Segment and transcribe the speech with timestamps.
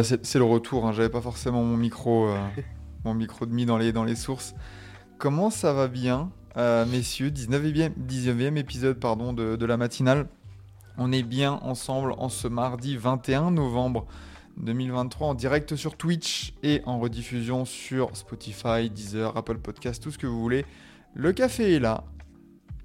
[0.00, 2.38] Bah c'est le retour, hein, j'avais pas forcément mon micro, euh,
[3.04, 4.54] mon micro de mis dans les, dans les sources.
[5.18, 7.30] Comment ça va bien, euh, messieurs?
[7.30, 10.28] 19e, 19e épisode pardon, de, de la matinale.
[10.96, 14.06] On est bien ensemble en ce mardi 21 novembre
[14.56, 20.18] 2023 en direct sur Twitch et en rediffusion sur Spotify, Deezer, Apple Podcast, tout ce
[20.18, 20.64] que vous voulez.
[21.14, 22.04] Le café est là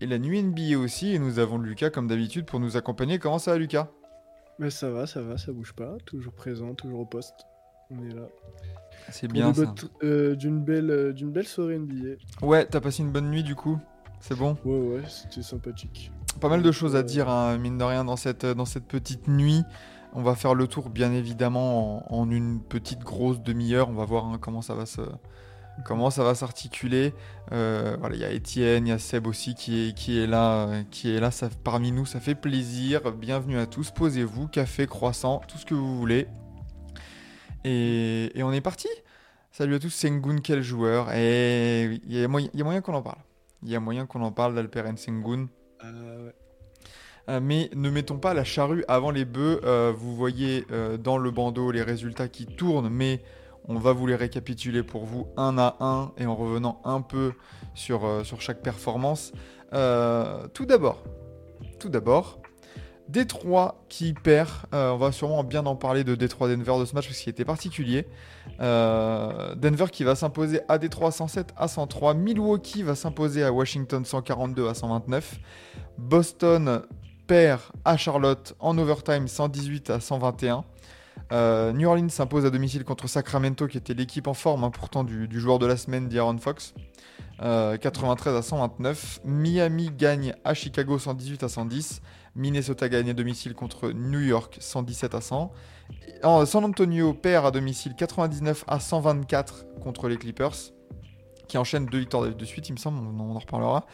[0.01, 3.19] et la nuit NBA aussi et nous avons Lucas comme d'habitude pour nous accompagner.
[3.19, 3.89] Comment ça va Lucas?
[4.59, 5.97] Mais ça va, ça va, ça bouge pas.
[6.05, 7.35] Toujours présent, toujours au poste.
[7.91, 8.27] On est là.
[9.11, 9.73] C'est bien ça.
[10.03, 12.15] euh, D'une belle, euh, d'une belle soirée NBA.
[12.41, 13.77] Ouais, t'as passé une bonne nuit du coup
[14.19, 16.11] C'est bon Ouais, ouais, c'était sympathique.
[16.41, 18.85] Pas mal de choses à Euh, dire, hein, mine de rien, dans cette, dans cette
[18.85, 19.63] petite nuit.
[20.13, 23.89] On va faire le tour, bien évidemment, en, en une petite grosse demi-heure.
[23.89, 25.01] On va voir hein, comment ça va se...
[25.83, 27.13] Comment ça va s'articuler
[27.51, 30.27] Euh, Voilà, il y a Étienne, il y a Seb aussi qui est, qui est
[30.27, 32.05] là, euh, qui est là ça, parmi nous.
[32.05, 33.11] Ça fait plaisir.
[33.11, 33.91] Bienvenue à tous.
[33.91, 36.27] Posez-vous, café, croissant, tout ce que vous voulez.
[37.65, 38.87] Et, et on est parti.
[39.51, 43.19] Salut à tous, Sengun, quel joueur Et oui, il y a moyen, qu'on en parle.
[43.63, 45.47] Il y a moyen qu'on en parle d'Alperen Sengun.
[45.83, 47.39] Euh, ouais.
[47.41, 49.59] Mais ne mettons pas la charrue avant les bœufs.
[49.63, 53.23] Euh, vous voyez euh, dans le bandeau les résultats qui tournent, mais
[53.67, 57.33] on va vous les récapituler pour vous un à un et en revenant un peu
[57.73, 59.31] sur, euh, chaque performance.
[59.73, 61.03] Euh, tout d'abord,
[61.79, 61.89] tout
[63.07, 64.49] Détroit qui perd.
[64.73, 67.29] Euh, on va sûrement bien en parler de Détroit Denver de ce match parce qu'il
[67.29, 68.07] était particulier.
[68.59, 72.15] Denver qui va s'imposer à Détroit 107 à 103.
[72.15, 75.39] Milwaukee va s'imposer à Washington 142 à 129.
[75.99, 76.81] Boston
[77.27, 80.63] perd à Charlotte en overtime 118 à 121.
[81.31, 85.03] Euh, New Orleans s'impose à domicile contre Sacramento qui était l'équipe en forme hein, pourtant
[85.03, 86.73] du, joueur de la semaine d'Aaron Fox.
[87.41, 89.21] Euh, 93 à 129.
[89.25, 92.01] Miami gagne à Chicago 118 à 110.
[92.35, 95.51] Minnesota gagne à domicile contre New York 117 à 100.
[96.07, 100.55] Et en- San Antonio perd à domicile 99 à 124 contre les Clippers
[101.47, 103.85] qui enchaînent deux victoires de suite il me semble, on en reparlera.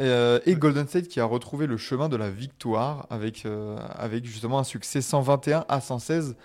[0.00, 3.78] Euh, et Golden State qui a retrouvé le chemin de la victoire avec, euh,
[4.24, 6.36] justement un succès 121 à 116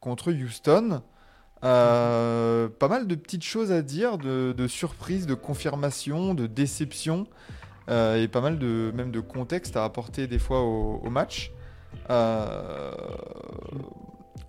[0.00, 1.02] contre Houston.
[1.64, 7.26] Euh, pas mal de petites choses à dire, de, surprises, de confirmations, de déceptions,
[7.88, 11.52] et pas mal de même de contexte à apporter des fois au, match.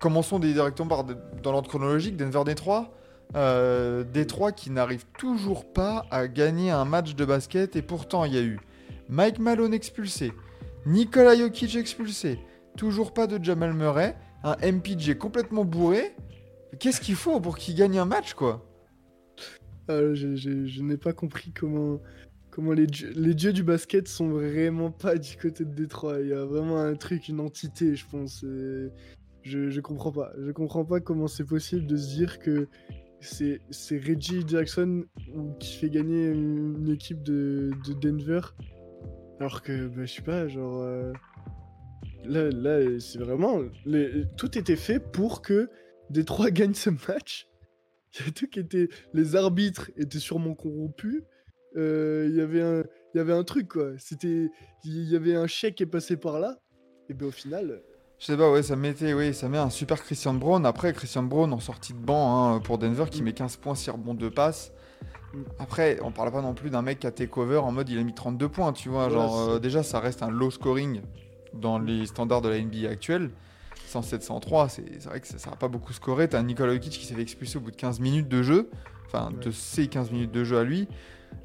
[0.00, 2.92] Commençons directement par dans l'ordre chronologique, Denver Détroit.
[3.34, 8.34] Euh, Détroit qui n'arrive toujours pas à gagner un match de basket et pourtant il
[8.34, 8.58] y a eu
[9.10, 10.32] Mike Malone expulsé,
[10.86, 12.38] Nikola Jokic expulsé,
[12.78, 16.14] toujours pas de Jamal Murray, un MPJ complètement bourré.
[16.78, 18.64] Qu'est-ce qu'il faut pour qu'il gagne un match quoi?
[19.90, 22.00] Euh, je n'ai pas compris comment,
[22.50, 26.20] comment les, dieux, du basket sont vraiment pas du côté de Détroit.
[26.20, 28.42] Il y a vraiment un truc, une entité, je pense.
[28.42, 30.32] Je, je comprends pas.
[30.38, 32.68] Je comprends pas comment c'est possible de se dire que
[33.20, 33.60] c'est
[33.98, 35.04] Reggie Jackson
[35.58, 38.40] qui fait gagner une, équipe de, de Denver.
[39.40, 40.82] Alors que, bah, je sais pas, genre.
[40.82, 41.12] euh,
[42.24, 43.62] Là, là c'est vraiment.
[44.36, 45.70] tout était fait pour que
[46.10, 47.48] Détroit gagne ce match.
[48.26, 48.48] Il tout.
[49.12, 51.22] Les arbitres étaient sûrement corrompus.
[51.76, 52.40] Euh, Il y
[53.20, 53.92] avait un, truc quoi.
[53.98, 54.50] C'était,
[54.84, 56.58] il y avait un chèque qui est passé par là.
[57.08, 57.82] Et ben au final,
[58.18, 60.66] Je sais pas, ouais, ça mettait, oui, ça met un super Christian Brown.
[60.66, 63.90] Après, Christian Brown en sortie de banc hein, pour Denver qui met 15 points, 6
[63.90, 64.72] rebonds, 2 passes.
[65.58, 68.02] Après, on parle pas non plus d'un mec qui a takeover en mode il a
[68.02, 69.08] mis 32 points, tu vois.
[69.08, 71.02] Genre, euh, déjà, ça reste un low scoring
[71.54, 73.30] dans les standards de la NBA actuelle.
[73.92, 76.28] 107-103, c'est c'est vrai que ça n'a pas beaucoup scoré.
[76.28, 78.70] T'as Nikola Jokic qui s'est fait expulser au bout de 15 minutes de jeu.
[79.06, 80.88] Enfin, de ses 15 minutes de jeu à lui.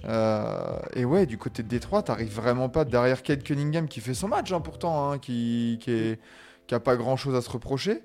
[0.06, 4.14] Euh, et ouais, du côté de Détroit, t'arrives vraiment pas derrière Kate Cunningham qui fait
[4.14, 6.20] son match hein, pourtant, hein, qui, qui, est,
[6.68, 8.02] qui a pas grand chose à se reprocher.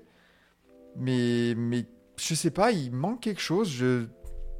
[0.95, 1.85] Mais, mais
[2.17, 3.69] je sais pas, il manque quelque chose.
[3.69, 4.05] Je,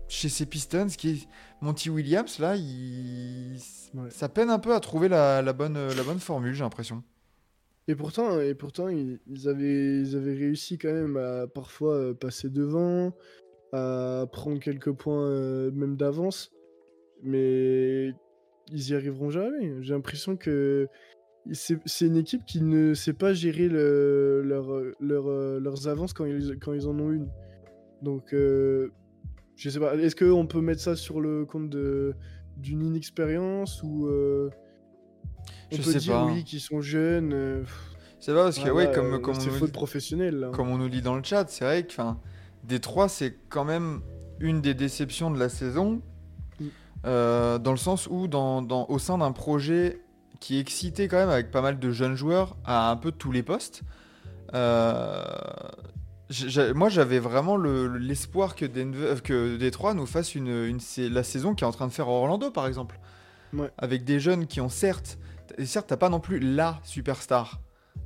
[0.07, 1.27] chez ces Pistons, qui est
[1.61, 3.57] Monty Williams, là, il,
[3.95, 4.09] Ouais.
[4.11, 7.03] ça peine un peu à trouver la, la bonne, la bonne formule, j'ai l'impression.
[7.87, 12.13] et pourtant, et pourtant, ils, ils avaient, ils avaient réussi quand même à parfois euh,
[12.13, 13.11] passer devant,
[13.73, 16.51] à prendre quelques points euh, même d'avance.
[17.23, 18.13] Mais
[18.71, 19.81] ils y arriveront jamais.
[19.81, 20.87] J'ai l'impression que
[21.53, 26.25] c'est une équipe qui ne sait pas gérer le- leur, euh, leur, leurs avances quand
[26.25, 27.27] ils, quand ils en ont une.
[28.01, 28.89] Donc, euh,
[29.55, 29.95] je sais pas.
[29.95, 31.69] Est-ce qu'on peut mettre ça sur le compte
[32.57, 34.49] d'une inexpérience ou euh,
[35.71, 36.25] on Je peut sais dire pas.
[36.25, 37.31] oui qu'ils sont jeunes.
[37.33, 37.63] euh,
[38.19, 40.49] C'est pas parce que, voilà, ouais, comme, euh, comme, on nous dit- là.
[40.53, 41.93] comme on nous lit dans le chat, c'est vrai que
[42.65, 44.01] Détroit, c'est quand même
[44.39, 46.01] une des déceptions de la saison,
[46.59, 46.65] Mm.
[47.03, 50.01] dans le sens où, dans, dans- au sein d'un projet
[50.39, 53.43] qui excitait quand même avec pas mal de jeunes joueurs à un peu tous les
[53.43, 53.83] postes,
[54.53, 55.23] euh,
[56.75, 61.23] moi j'avais vraiment le- le- l'espoir que, Denver- euh, que Détroit nous fasse une, la
[61.23, 62.99] saison qui est en train de faire Orlando par exemple.
[63.53, 63.71] Ouais.
[63.77, 65.17] Avec des jeunes qui ont certes,
[65.57, 67.59] et certes t'as pas non plus la superstar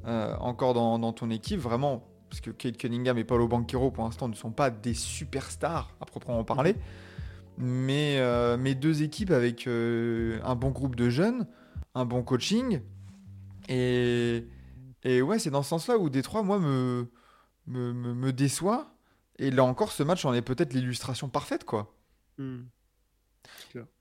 [0.07, 4.05] euh, encore dans, dans ton équipe, vraiment, parce que Kate Cunningham et Paulo Banquero pour
[4.05, 6.75] l'instant ne sont pas des superstars à proprement parler,
[7.57, 11.45] mais, euh, mais deux équipes avec euh, un bon groupe de jeunes,
[11.95, 12.81] un bon coaching,
[13.69, 14.45] et,
[15.03, 17.07] et ouais, c'est dans ce sens-là où Détroit, moi, me,
[17.67, 18.95] me, me, me déçoit,
[19.39, 21.95] et là encore, ce match en est peut-être l'illustration parfaite, quoi.
[22.37, 22.63] Hmm.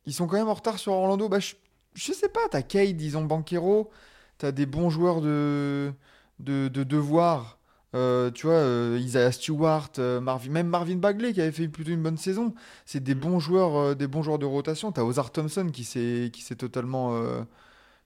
[0.06, 1.28] Ils sont quand même en retard sur Orlando.
[1.28, 1.54] Bah, je,
[1.94, 3.90] je sais pas, t'as Cade, disons Banquero,
[4.38, 5.92] t'as des bons joueurs de,
[6.38, 7.58] de, de devoir.
[7.94, 11.90] Euh, tu vois, euh, Isaiah Stewart, euh, Marvin, même Marvin Bagley qui avait fait plutôt
[11.90, 12.54] une bonne saison.
[12.86, 14.92] C'est des bons joueurs, des bons joueurs de rotation.
[14.92, 17.14] T'as Ozar Thompson qui s'est, totalement,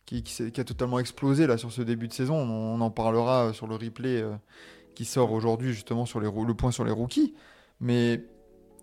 [0.06, 2.36] qui, qui, s'est- qui a totalement explosé là sur ce début de saison.
[2.36, 4.34] On, on en parlera sur le replay euh,
[4.94, 7.34] qui sort aujourd'hui justement sur les, le point sur les rookies.
[7.80, 8.24] Mais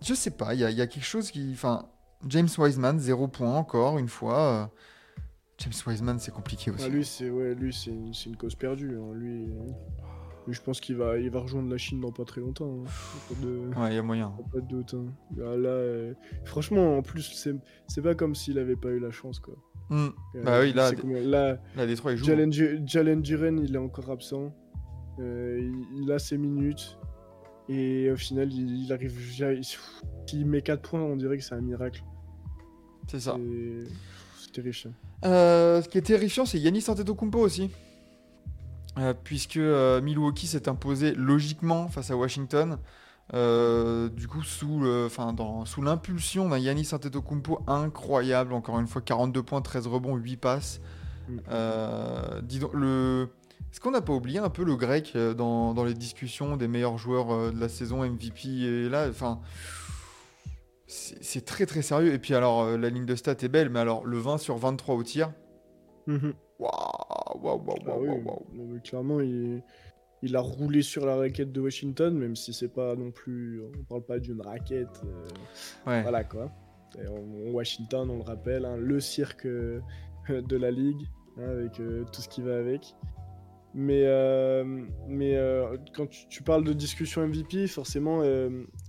[0.02, 1.88] je sais pas, il y a, il y a quelque chose qui, enfin,
[2.28, 4.38] James Wiseman, zéro point encore, une fois.
[4.40, 4.66] euh,
[5.58, 6.84] James Wiseman, c'est compliqué aussi.
[6.84, 8.96] Ah, lui, c'est ouais, lui, c'est une, cause perdue.
[8.98, 9.12] hein.
[9.14, 9.70] Lui, euh,
[10.46, 12.82] lui, je pense qu'il va, il va rejoindre la Chine dans pas très longtemps.
[12.84, 13.34] hein.
[13.40, 14.32] De- Ouais, il y a moyen.
[14.52, 14.94] pas de doute.
[14.94, 15.06] hein.
[15.36, 17.54] Là, là, euh, franchement, en plus, c'est
[17.86, 19.54] c'est pas comme s'il avait pas eu la chance, quoi.
[19.90, 20.08] Hmm.
[20.36, 20.90] Euh, Bah oui, là,
[21.22, 22.24] là Là, Détroit, il joue.
[22.24, 24.54] Jalen, Ju- Jalen Duren, il est encore absent.
[25.20, 26.98] Euh, il, il a ses minutes.
[27.68, 29.14] Et au final, il, il arrive.
[29.38, 29.64] il-
[30.26, 32.02] S'il met 4 points, on dirait que c'est un miracle.
[33.08, 33.36] C'est ça.
[33.38, 33.88] C'est
[34.42, 34.92] c'est terrifiant.
[35.24, 37.70] Euh, ce qui est terrifiant, c'est Yanis Antetokounmpo aussi.
[38.98, 42.78] Euh, puisque euh, Milwaukee s'est imposé logiquement face à Washington.
[43.32, 44.84] Euh, du coup, sous,
[45.32, 50.80] dans- l'impulsion d'un Yanis Antetokounmpo incroyable, encore une fois, 42 points, 13 rebonds, 8 passes.
[51.28, 51.38] Mm.
[51.50, 53.28] Euh, dis donc, le...
[53.72, 56.68] Est-ce qu'on n'a pas oublié un peu le grec euh, dans, dans les discussions des
[56.68, 59.40] meilleurs joueurs de la saison MVP et là, enfin,
[60.86, 62.12] c'est très très sérieux.
[62.12, 64.94] Et puis alors, la ligne de stats est belle, mais alors le 20 sur 23
[64.94, 65.32] au tir,
[66.06, 66.34] Mhm.
[66.58, 66.70] waouh,
[67.42, 69.62] waouh, waouh, Ah waouh, clairement, il,
[70.24, 73.60] il a roulé sur la raquette de Washington, même si c'est pas non plus.
[73.62, 75.02] On parle pas d'une raquette.
[75.04, 76.02] euh, Ouais.
[76.02, 76.50] Voilà quoi.
[77.02, 79.80] Et on- Washington, on le rappelle, hein, le cirque euh,
[80.28, 81.02] de la ligue,
[81.38, 82.94] hein, avec euh, tout ce qui va avec.
[83.76, 84.04] Mais,
[85.08, 85.36] mais
[85.96, 88.22] quand tu, tu parles de discussion MVP, forcément,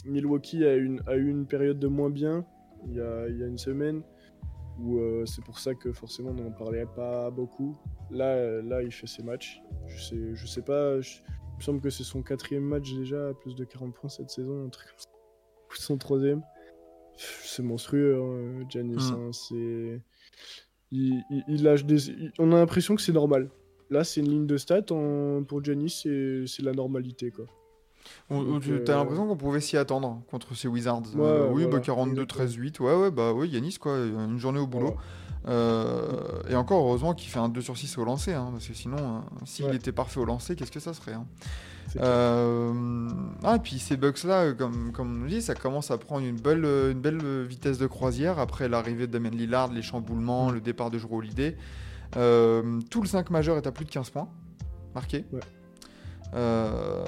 [0.06, 2.46] Milwaukee a, une, a eu une période de moins bien
[2.88, 4.04] il y a, il y a une semaine,
[4.80, 7.78] où euh, c'est pour ça que forcément on n'en parlait pas beaucoup.
[8.12, 9.62] Là, euh, là, il fait ses matchs.
[9.88, 11.20] Je sais, je sais pas, je-
[11.54, 14.30] il me semble que c'est son quatrième match déjà, à plus de 40 points cette
[14.30, 15.10] saison, un truc comme ça.
[15.72, 16.42] Ou son troisième.
[17.18, 19.12] C'est monstrueux, hein, Giannis.
[19.12, 19.14] Mm.
[19.16, 20.02] hein, c'est...
[20.92, 22.10] Il, il- il lâche des...
[22.10, 23.50] il- On a l'impression que c'est normal.
[23.90, 24.92] Là, c'est une ligne de stats.
[24.92, 26.44] en- Pour Giannis, c'est...
[26.46, 27.46] c'est la normalité, quoi.
[28.30, 31.02] Donc, tu- euh, T'as l'impression qu'on pouvait s'y attendre contre ces Wizards?
[31.16, 32.80] Euh, Ouais, oui, voilà, bah 42, 13, 8.
[32.80, 33.98] Ouais, ouais, bah oui, Yanis, quoi.
[33.98, 34.96] Une journée au boulot.
[35.48, 38.34] Euh, et encore, heureusement qu'il fait un 2 sur 6 au lancer.
[38.34, 39.76] hein, parce que sinon, euh, s'il Ouais.
[39.76, 41.26] était parfait au lancer, qu'est-ce que ça serait hein?
[41.98, 42.74] Euh,
[43.44, 46.40] Ah, et puis ces euh, comme, comme on nous dit, ça commence à prendre une
[46.40, 50.50] belle, euh, une belle euh, vitesse de croisière après l'arrivée de Damien Lillard, les chamboulements,
[50.52, 51.58] le départ de Jrue Holiday.
[52.18, 54.28] Euh, tout le 5 majeur est à plus de 15 points
[54.96, 55.26] marqués.
[55.32, 55.40] Ouais.
[56.36, 57.04] Euh,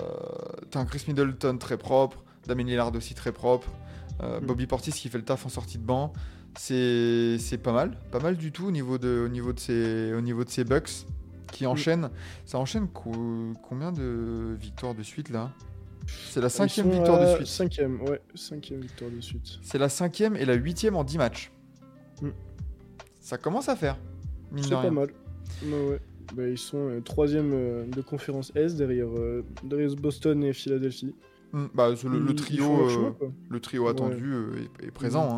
[0.72, 3.67] T'as un Chris Middleton très propre, Damien Lillard aussi très propre,
[4.22, 4.46] euh, Mm.
[4.46, 6.13] Bobby Portis qui fait le taf en sortie de banc.
[6.57, 10.13] C'est c'est pas mal, pas mal du tout au niveau de, au niveau de ces,
[10.13, 11.05] au niveau de ces Bucks
[11.51, 11.67] qui Mm.
[11.67, 12.10] enchaînent.
[12.46, 15.51] Ça enchaîne co- combien de victoires de suite là?
[16.29, 17.48] C'est la cinquième victoire de suite.
[17.48, 19.60] Cinquième, ouais, cinquième victoire de suite.
[19.62, 21.51] C'est la cinquième et la huitième en 10 matchs.
[22.22, 22.29] Mm.
[23.19, 23.98] Ça commence à faire,
[24.51, 24.91] mine C'est de pas rien.
[24.91, 25.10] mal.
[25.63, 26.01] Ouais, ouais.
[26.36, 31.15] Bah, ils sont euh, troisième euh, de conférence S derrière, euh, derrière Boston et Philadelphie.
[31.53, 32.88] Mm, bah, le, trio,
[33.50, 34.34] le attendu
[34.81, 35.38] est, est présent.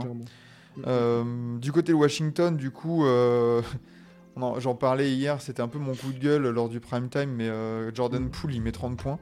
[0.86, 1.58] Hein.
[1.62, 3.06] du côté de Washington, du coup,
[4.58, 7.50] j'en parlais hier, c'était un peu mon coup de gueule lors du prime time, mais
[7.94, 8.30] Jordan Mm.
[8.32, 9.20] Poole, il met 30 points.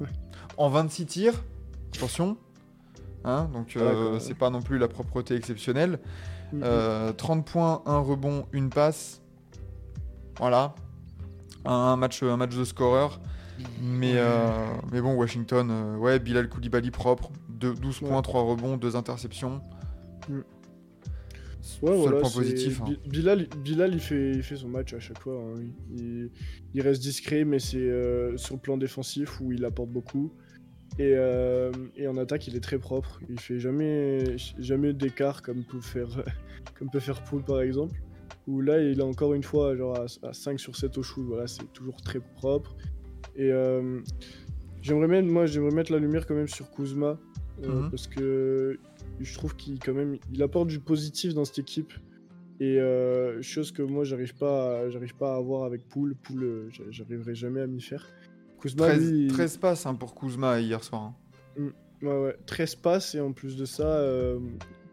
[0.00, 0.08] Ouais.
[0.58, 1.44] En 26 tirs,
[1.94, 2.36] attention.
[3.26, 4.20] Hein, donc euh, quoi.
[4.20, 5.98] c'est pas non plus la propreté exceptionnelle.
[6.52, 6.60] Mhm.
[6.64, 9.20] Euh, 30 points, un rebond, une passe.
[10.38, 10.74] Voilà.
[11.64, 13.20] un match, un match de scoreur.
[13.80, 14.48] Mais, euh,
[14.92, 18.08] mais bon, Washington, euh, ouais, Bilal Koulibaly propre, deux- 12 Ouais.
[18.08, 19.62] points, 3 rebonds, 2 interceptions.
[21.62, 22.80] Seul Ouais, voilà, point positif.
[22.82, 22.84] hein.
[22.84, 25.34] Bi- Bilal, Bilal il, fait, il fait son match à chaque fois.
[25.42, 25.60] hein.
[25.96, 26.30] Il,
[26.74, 30.32] il reste discret, mais c'est euh, sur le plan défensif où il apporte beaucoup.
[30.98, 31.14] Et,
[31.96, 33.20] et en attaque, il est très propre.
[33.28, 36.08] Il fait jamais, jamais d'écart comme peut faire,
[36.78, 37.94] comme peut faire Poole par exemple.
[38.46, 41.24] Où là, il a encore une fois genre à, à 5 sur 7 au shoot.
[41.26, 42.76] Voilà, c'est toujours très propre.
[43.34, 44.00] Et euh,
[44.82, 47.18] j'aimerais mettre, moi, j'aimerais mettre la lumière quand même sur Kuzma.
[47.64, 47.90] euh, Mhm.
[47.90, 48.78] Parce que
[49.20, 51.92] je trouve qu'il quand même il apporte du positif dans cette équipe
[52.60, 56.68] et euh, chose que moi j'arrive pas à- j'arrive pas à avoir avec Poul Poul
[56.70, 58.06] j'a- j'arriverai jamais à m'y faire
[58.60, 61.14] Kuzma 13, lui, il- 13 passes hein, pour Kuzma hier soir.
[61.58, 61.70] hein.
[62.02, 64.00] ouais, ouais, 13 passes et en plus de ça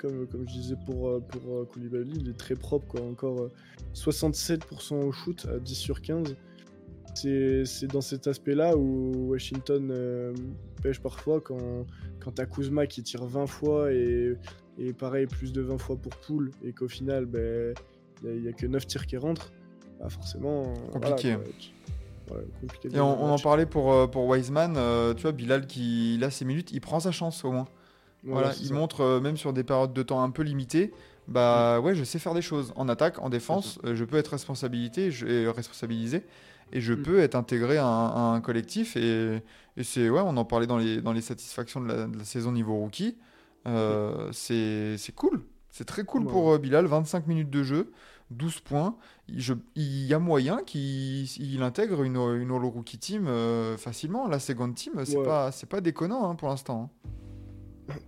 [0.03, 3.41] comme, comme je disais pour, euh, pour euh, Koulibaly il est très propre quoi encore
[3.41, 3.51] euh,
[3.95, 6.35] 67% au shoot à 10 sur 15
[7.15, 10.33] c'est c'est dans cet aspect là où Washington euh,
[10.81, 11.85] pêche parfois quand,
[12.19, 14.35] quand t'as Kuzma qui tire 20 fois et,
[14.77, 17.73] et pareil plus de 20 fois pour Poul et qu'au final ben
[18.23, 19.51] il n'y a, que 9 tirs qui rentrent
[19.99, 21.37] bah forcément Compliqué.
[22.27, 26.15] voilà, ouais, Et on, en parlait pour, euh, pour Wiseman, euh, tu vois, Bilal qui,
[26.15, 27.67] il a ses minutes, il prend sa chance au moins.
[28.25, 28.73] Voilà, il ça.
[28.73, 30.93] montre euh, même sur des périodes de temps un peu limitées,
[31.27, 32.73] bah ouais, je sais faire des choses.
[32.75, 36.23] En attaque, en défense, euh, je peux être responsabilité, je, et responsabilisé,
[36.71, 37.01] et je Mm.
[37.03, 38.95] peux être intégré à un, à un collectif.
[38.97, 39.41] Et,
[39.77, 42.23] et c'est ouais, on en parlait dans les, dans les satisfactions de la, de la
[42.25, 43.17] saison niveau rookie.
[43.65, 46.31] Euh, c'est c'est cool, c'est très cool Ouais.
[46.31, 46.85] pour Bilal.
[46.85, 47.91] 25 minutes de jeu,
[48.31, 48.95] 12 points.
[49.29, 53.77] Il, je- il y a moyen qu'il il intègre une, une All Rookie Team euh,
[53.77, 54.27] facilement.
[54.27, 55.23] La second team, c'est Ouais.
[55.25, 56.91] pas, pas déconnant hein, pour l'instant.
[57.05, 57.09] hein.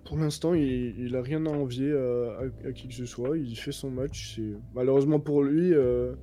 [0.06, 3.38] Pour l'instant, il, il a rien à envier euh, à, à qui que ce soit.
[3.38, 4.40] Il fait son match.
[4.74, 5.74] Malheureusement pour lui.
[5.74, 6.14] euh,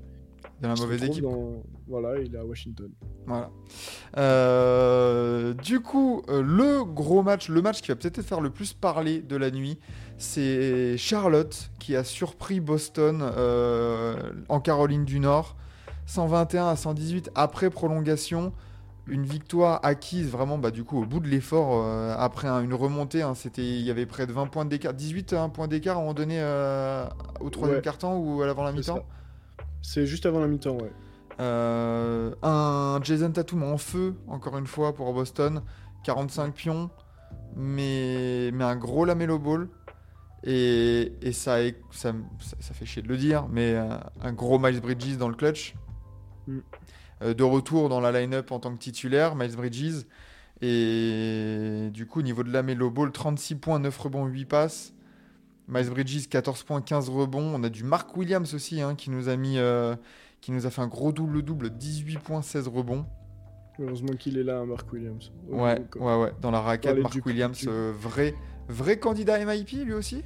[0.61, 1.23] Dans la mauvaise équipe.
[1.23, 2.91] dans- Voilà, il est à Washington.
[3.27, 3.51] Voilà.
[4.17, 9.21] Euh, du coup, le gros match, le match qui va peut-être faire le plus parler
[9.21, 9.79] de la nuit,
[10.19, 14.15] c'est Charlotte qui a surpris Boston euh,
[14.49, 15.57] en Caroline du Nord.
[16.07, 18.53] 121 à 118 après prolongation.
[19.09, 22.73] Une victoire acquise vraiment bah, du coup au bout de l'effort euh, après un- une
[22.75, 23.23] remontée.
[23.23, 25.99] hein, c'était, il y avait près de 20 points d'écart, 18 hein, points d'écart à
[25.99, 27.05] un moment donné euh,
[27.41, 27.83] au troisième Ouais.
[27.83, 29.05] quart-temps ou à l'avant la mi-temps.
[29.83, 30.93] C'est juste avant la mi-temps, ouais.
[31.41, 35.63] Euh, un Jason Tatum en feu, encore une fois, pour Boston.
[36.05, 36.91] 45 pions,
[37.57, 39.69] mais, mais un gros Lamelo Ball.
[40.45, 41.59] Et, et ça,
[41.93, 45.75] fait chier de le dire, mais euh, un gros Miles Bridges dans le clutch.
[46.47, 46.59] Mm.
[47.23, 50.05] Euh, de retour dans la line-up en tant que titulaire, Miles Bridges.
[50.61, 54.95] Et du coup, au niveau de Lamelo Ball, 36 points, 9 rebonds, 8 passes.
[55.69, 57.53] Miles Bridges, 14 points, 15 rebonds.
[57.55, 59.59] On a du Mark Williams aussi, hein, qui nous a mis...
[59.59, 59.95] euh,
[60.41, 63.07] qui nous a fait un gros double-double, 18 points, 16 rebonds.
[63.79, 65.31] Heureusement qu'il est là, hein, Mark Williams.
[65.49, 66.33] Ouais, Donc, ouais, ouais.
[66.41, 68.35] Dans la raquette, Mark du- Williams, du- euh, vrai,
[68.69, 70.23] vrai candidat MIP lui aussi?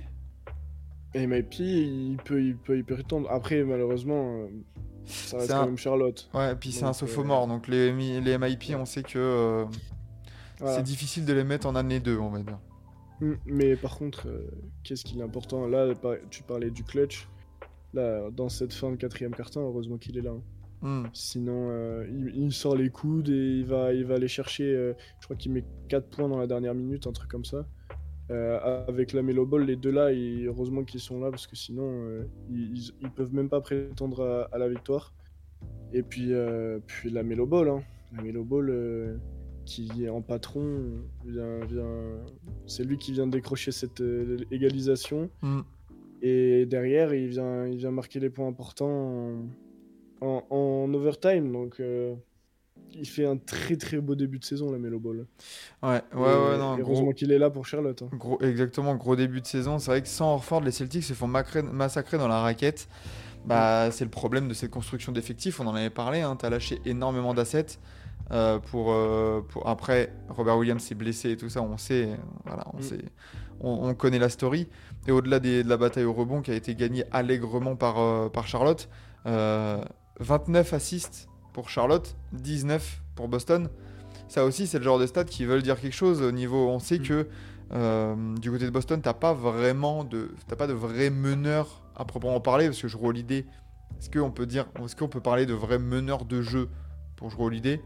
[1.15, 3.31] MIP, il peut, il peut y prétendre.
[3.31, 4.49] Après, malheureusement, euh,
[5.07, 6.29] ça reste C'est quand un- même Charlotte.
[6.35, 9.65] Ouais, et puis c'est un sophomore, donc les, les MIP, on sait que euh,
[10.59, 10.77] Voilà.
[10.77, 12.59] c'est difficile de les mettre en année 2, on va dire.
[13.21, 14.51] Mm, Mais par contre, euh,
[14.85, 15.67] qu'est-ce qu'il est important?
[15.67, 15.93] Là,
[16.31, 17.29] tu parlais du clutch.
[17.95, 20.33] Là, dans cette fin de quatrième carton, heureusement qu'il est là.
[20.33, 20.43] hein.
[20.83, 21.07] Hmm.
[21.15, 24.65] Sinon, euh, il, il sort les coudes et il va, il va aller chercher.
[24.65, 27.65] euh, je crois qu'il met 4 points dans la dernière minute, un truc comme ça.
[28.33, 31.55] Euh, avec la Melo Ball, les deux là, et heureusement qu'ils sont là parce que
[31.55, 35.15] sinon, euh, ils, ils- peuvent même pas prétendre à, à la victoire.
[35.93, 37.81] Et puis, euh, puis la Melo Ball, hein.
[38.17, 39.17] la Melo Ball euh,
[39.65, 42.19] qui est en patron, vient, vient-
[42.67, 44.03] c'est lui qui vient décrocher cette
[44.51, 45.31] égalisation.
[45.43, 45.61] Hmm.
[46.23, 49.45] Et derrière, il vient, il vient marquer les points importants
[50.21, 51.53] en, en- en overtime.
[51.53, 51.81] Donc,
[52.99, 55.27] il fait un très très beau début de saison, la Melo Ball.
[55.83, 58.03] Ouais, ouais, Et- ouais, non, et gros, heureusement qu'il est là pour Charlotte.
[58.03, 58.09] hein.
[58.17, 59.79] gros- exactement, gros début de saison.
[59.79, 62.89] C'est vrai que sans Orford, les Celtics se font massacrer dans la raquette.
[63.45, 65.61] Bah, c'est le problème de cette construction d'effectifs.
[65.61, 66.21] On en avait parlé.
[66.23, 67.67] Hein, T'as lâché énormément d'assets.
[68.33, 72.09] euh, pour, euh, pour après Robert Williams s'est blessé et tout ça on sait
[72.45, 72.83] voilà on Mm.
[72.83, 72.99] sait
[73.61, 74.67] on, on connaît la story
[75.07, 78.49] et au-delà de la bataille au rebond qui a été gagnée allègrement par, euh, par
[78.49, 78.89] Charlotte
[79.27, 79.81] euh,
[80.19, 83.71] 29 assists pour Charlotte 19 pour Boston
[84.29, 86.79] ça aussi c'est le genre de stats qui veulent dire quelque chose au niveau on
[86.79, 87.03] sait Mm.
[87.03, 87.27] que
[87.73, 92.05] euh, du côté de Boston t'as pas vraiment de t'as pas de vrai meneur à
[92.05, 93.47] proprement parler parce que je l'idée
[93.99, 96.69] est-ce qu'on peut dire est-ce qu'on peut parler de vrai meneur de jeu
[97.17, 97.81] pour jouer l'idée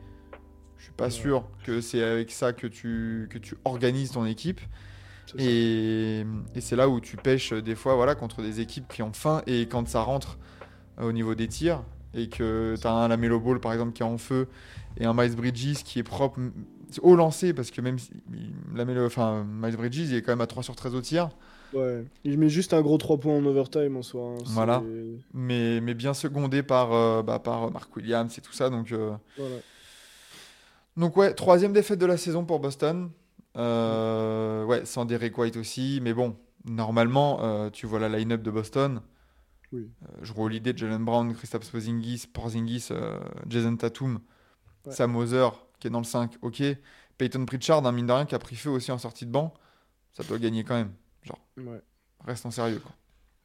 [0.78, 1.10] je suis pas Ouais.
[1.10, 4.60] sûr que c'est avec ça que tu, que tu organises ton équipe.
[5.38, 6.24] Et,
[6.54, 9.42] et c'est là où tu pêches des fois voilà, contre des équipes qui ont faim.
[9.46, 10.38] Et quand ça rentre
[10.98, 14.02] euh, au niveau des tirs, et que tu as un Lamelo Ball par exemple qui
[14.02, 14.48] est en feu
[14.96, 16.38] et un Miles Bridges qui est propre
[17.02, 18.10] au lancer parce que même si
[18.74, 21.28] Lamelo, enfin, Miles Bridges il est quand même à 3 sur 13 au tir,
[21.72, 22.04] Ouais.
[22.24, 24.22] Il met juste un gros 3 points en overtime en soi.
[24.22, 24.42] hein.
[24.46, 24.82] Voilà.
[25.32, 28.70] mais, mais bien secondé par, euh, bah, par Mark Williams et tout ça.
[28.70, 29.54] Donc, euh, Voilà.
[30.96, 33.10] donc ouais, troisième défaite de la saison pour Boston.
[33.56, 36.00] Euh, ouais, sans Derek White aussi.
[36.02, 39.00] Mais bon, normalement, euh, tu vois la line-up de Boston.
[39.72, 39.88] Oui.
[40.02, 44.20] Euh, je vois l'idée de Jalen Brown, Kristaps Porzingis, Porzingis euh, Jason Tatum,
[44.86, 44.92] Ouais.
[44.92, 45.48] Sam Hauser
[45.78, 46.62] qui est dans le 5, ok.
[47.18, 49.52] Peyton Pritchard, un mine de rien, qui a pris feu aussi en sortie de banc.
[50.12, 50.92] Ça doit gagner quand même.
[51.58, 51.80] Ouais.
[52.26, 52.80] Restons sérieux.
[52.80, 52.92] Quoi.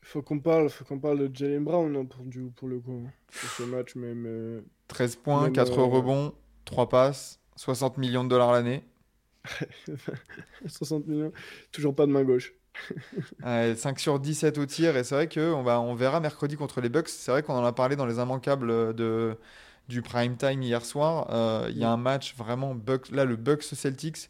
[0.01, 3.03] Faut qu'on parle, faut qu'on parle de Jalen Brown hein, pour, du, pour le coup.
[3.05, 3.11] hein.
[3.27, 4.25] Pour ce match, même.
[4.25, 6.33] euh, 13 points, Même, 4 euh, rebonds,
[6.65, 8.83] 3 passes, 60 millions de dollars l'année.
[10.67, 11.31] 60 millions.
[11.71, 12.53] Toujours pas de main gauche.
[13.43, 14.95] Ouais, 5 sur 17 au tir.
[14.97, 17.09] Et c'est vrai qu'on va, on verra mercredi contre les Bucks.
[17.09, 19.37] C'est vrai qu'on en a parlé dans les immanquables de,
[19.89, 21.27] du prime time hier soir.
[21.31, 24.29] Euh, Il y a un match vraiment Bucks, là, le Bucks Celtics,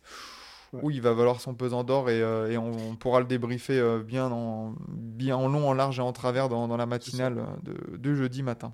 [0.81, 3.79] où il va valoir son pesant d'or et, euh, et on, on pourra le débriefer
[3.79, 7.39] euh, bien, en, bien en long, en large et en travers dans, dans la matinale
[7.39, 8.73] euh, de, de jeudi matin.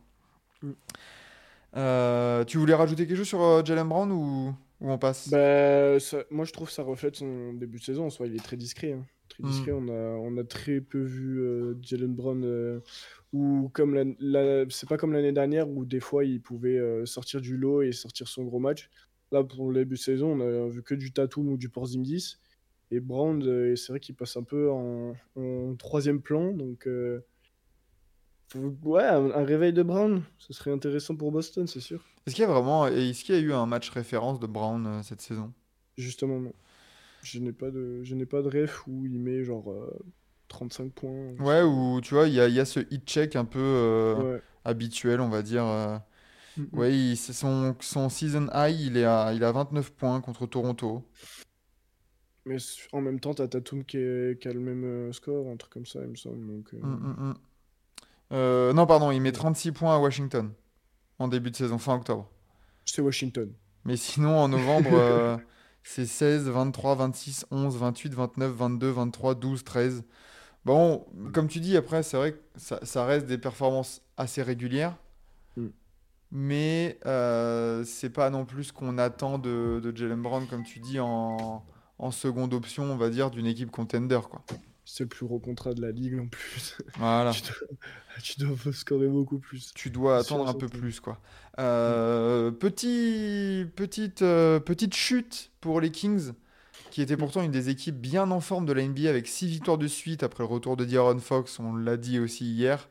[0.64, 0.76] Mm.
[1.78, 5.30] Euh, tu voulais rajouter quelque chose sur euh, Jalen Brown ou, ou on passe?
[5.32, 8.06] Bah, ça- moi, je trouve que ça reflète son début de saison.
[8.08, 8.94] En soi, il est très discret.
[8.94, 9.06] hein.
[9.32, 9.48] Très Mm.
[9.48, 9.72] discret.
[9.72, 12.44] On, a, on a très peu vu euh, Jalen Brown.
[12.46, 12.80] euh,
[13.34, 17.06] ou comme la, la- c'est pas comme l'année dernière où des fois il pouvait euh,
[17.06, 18.90] sortir du lot et sortir son gros match.
[19.32, 22.36] Là, pour le début de saison, on a vu que du Tatum ou du Porzingis.
[22.94, 23.42] Et Brown,
[23.78, 26.52] c'est vrai qu'il passe un peu en, en troisième plan.
[26.52, 26.86] Donc,
[28.84, 32.04] ouais, un, un réveil de Brown, ce serait intéressant pour Boston, c'est sûr.
[32.28, 35.02] Est-ce qu'il y a vraiment, est-ce qu'il y a eu un match référence de Brown
[35.04, 35.54] cette saison?
[35.98, 36.54] Justement, non.
[37.24, 40.00] Je n'ai pas de, je n'ai pas de ref où il met genre euh,
[40.48, 41.34] 35 points.
[41.40, 44.36] Ouais, ou tu vois, il y a, y a ce hit check un peu euh,
[44.36, 44.42] Ouais.
[44.66, 45.66] habituel, on va dire.
[45.66, 45.98] euh.
[46.58, 51.04] Mm, c'est son, son season high, il est à, il a 29 points contre Toronto.
[52.46, 52.58] Mais
[52.92, 55.74] en même temps, t'as Tatum qui, est- qui a le même euh, score, un truc
[55.74, 56.46] comme ça, il me semble.
[56.48, 57.34] Donc, euh, Mm, mm, mm.
[58.34, 60.54] Euh, non, pardon, il met 36 points à Washington
[61.20, 62.30] en début de saison, fin octobre.
[62.86, 63.56] C'est Washington.
[63.86, 65.38] Mais sinon, en novembre, euh,
[65.84, 70.04] c'est 16, 23, 26, 11, 28, 29, 22, 23, 12, 13.
[70.64, 74.96] Bon, comme tu dis, après, c'est vrai que ça, ça reste des performances assez régulières.
[75.58, 75.68] Mm.
[76.32, 80.80] Mais euh, c'est pas non plus ce qu'on attend de, de Jalen Brown, comme tu
[80.80, 81.66] dis, en,
[81.98, 84.44] en seconde option, on va dire, d'une équipe contender, quoi.
[84.94, 86.78] C'est le plus gros contrat de la ligue en plus.
[86.98, 87.32] Voilà.
[87.34, 87.78] tu, dois,
[88.22, 89.72] tu dois scorer beaucoup plus.
[89.74, 91.18] Tu dois attendre un peu plus, quoi.
[91.60, 96.34] Euh, petit, petite, euh, petite chute pour les Kings,
[96.90, 99.78] qui était pourtant une des équipes bien en forme de la NBA avec 6 victoires
[99.78, 102.90] de suite après le retour de D'Aaron Fox, on l'a dit aussi hier.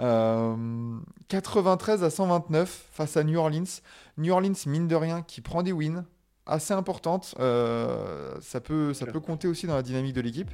[0.00, 3.80] Euh, 93 à 129 face à New Orleans.
[4.18, 6.04] New Orleans, mine de rien, qui prend des wins
[6.44, 7.34] assez importantes.
[7.38, 10.50] Euh, ça peut, ça peut compter aussi dans la dynamique de l'équipe.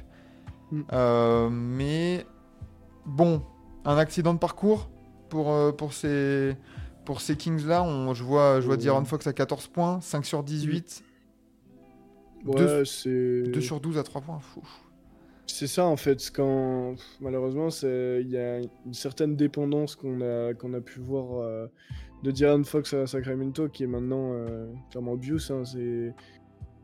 [0.79, 0.83] Mm.
[0.93, 2.25] Euh, mais
[3.05, 3.41] bon,
[3.85, 4.89] un accident de parcours
[5.29, 6.55] pour, euh, pour ces,
[7.05, 7.83] pour ces Kings-là.
[7.83, 8.83] On- Je vois, je vois Oh.
[8.83, 11.03] D'Aaron Fox à 14 points, 5 sur 18,
[12.45, 13.43] Ouais, Deux- c'est.
[13.43, 14.39] 2 sur 12 à 3 points.
[14.39, 14.61] Fou.
[15.47, 20.53] C'est ça en fait, quand malheureusement c'est- il y a une certaine dépendance qu'on a,
[20.53, 21.67] qu'on a pu voir euh,
[22.23, 25.39] de Diane Fox à Sacramento qui est maintenant euh, clairement obvious.
[25.51, 26.13] hein, c'est...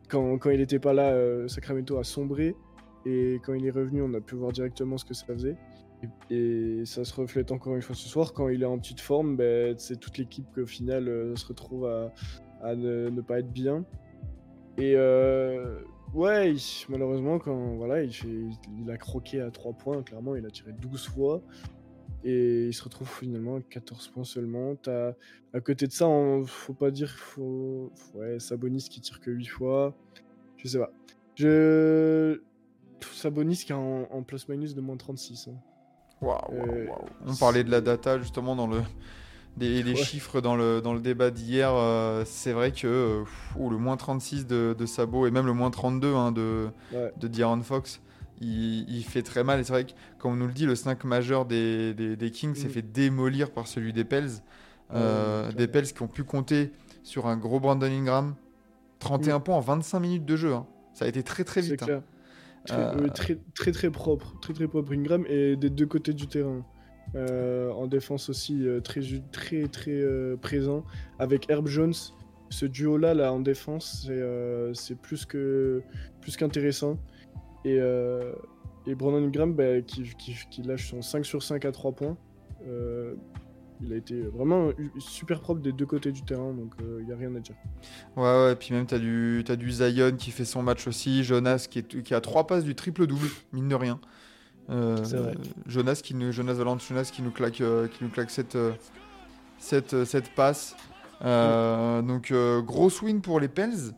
[0.08, 2.54] Quand, quand il n'était pas là, euh, Sacramento a sombré
[3.06, 5.56] et quand il est revenu, on a pu voir directement ce que ça faisait.
[6.30, 9.36] Et, ça se reflète encore une fois ce soir, quand il est en petite forme,
[9.36, 13.84] ben, c'est toute l'équipe qui au final euh, se retrouve à, ne, pas être bien.
[14.78, 15.80] Et euh,
[16.14, 16.54] ouais,
[16.88, 21.42] malheureusement, quand voilà, il, a croqué à 3 points, clairement, il a tiré 12 fois.
[22.24, 24.76] Et il se retrouve finalement à 14 points seulement.
[24.76, 25.14] T'as-
[25.54, 27.10] à côté de ça, on- faut pas dire.
[27.10, 29.94] Faut, ouais, Sabonis qui tire que 8 fois.
[30.56, 30.92] Je sais pas.
[31.34, 32.40] Je.
[33.04, 35.48] Sabonis qui est en, en plus-minus de moins 36.
[35.50, 35.56] hein.
[36.52, 36.86] Euh.
[37.26, 38.80] On parlait de la data justement dans le
[39.56, 39.96] des, des Ouais.
[39.96, 41.72] chiffres dans le, dans le débat d'hier.
[41.74, 45.52] euh, c'est vrai que euh, pff, le moins 36 de, de Sabo et même le
[45.52, 47.12] moins 32 hein, de, Ouais.
[47.18, 48.00] de D'Aaron Fox,
[48.40, 49.60] il, il fait très mal.
[49.60, 52.30] Et c'est vrai que, comme on nous le dit, le 5 majeur des, des, des
[52.30, 52.70] Kings s'est Mm.
[52.70, 54.30] fait démolir par celui des Pels.
[54.94, 56.70] Euh, Ouais, des Pels qui ont pu compter
[57.02, 58.34] sur un gros Brandon Ingram.
[59.00, 60.54] 31 points en 25 minutes de jeu.
[60.54, 60.66] hein.
[60.94, 61.82] Ça a été très très C'est vite.
[61.82, 61.86] hein.
[61.86, 62.02] clair.
[62.66, 66.12] Très, Euh, oui, très, très très propre, très très propre Ingram et des deux côtés
[66.12, 66.64] du terrain.
[67.14, 70.84] Euh, en défense aussi euh, très très très euh, présent
[71.18, 71.92] avec Herb Jones.
[72.48, 75.82] Ce duo là là en défense c'est euh, c'est plus que
[76.20, 76.98] plus qu'intéressant
[77.64, 78.32] et euh,
[78.86, 82.16] et Brandon Ingram bah, qui, qui, qui lâche son 5 sur 5 à 3 points.
[83.82, 87.12] Euh, il a été vraiment super propre des deux côtés du terrain, donc il n'y
[87.12, 87.54] a rien à dire.
[88.16, 91.24] Ouais, ouais, puis même, t'as du, t'as du Zion qui fait son match aussi.
[91.24, 94.00] Jonas qui, est, qui a trois passes du triple-double, mine de rien.
[94.70, 95.34] Euh, C'est vrai.
[95.66, 98.72] Jonas, qui nous, Jonas Valanciunas qui nous claque, euh, qui nous claque cette, euh,
[99.58, 100.76] cette, euh, cette passe.
[101.24, 103.92] Euh, Donc, euh, gros swing pour les Pels.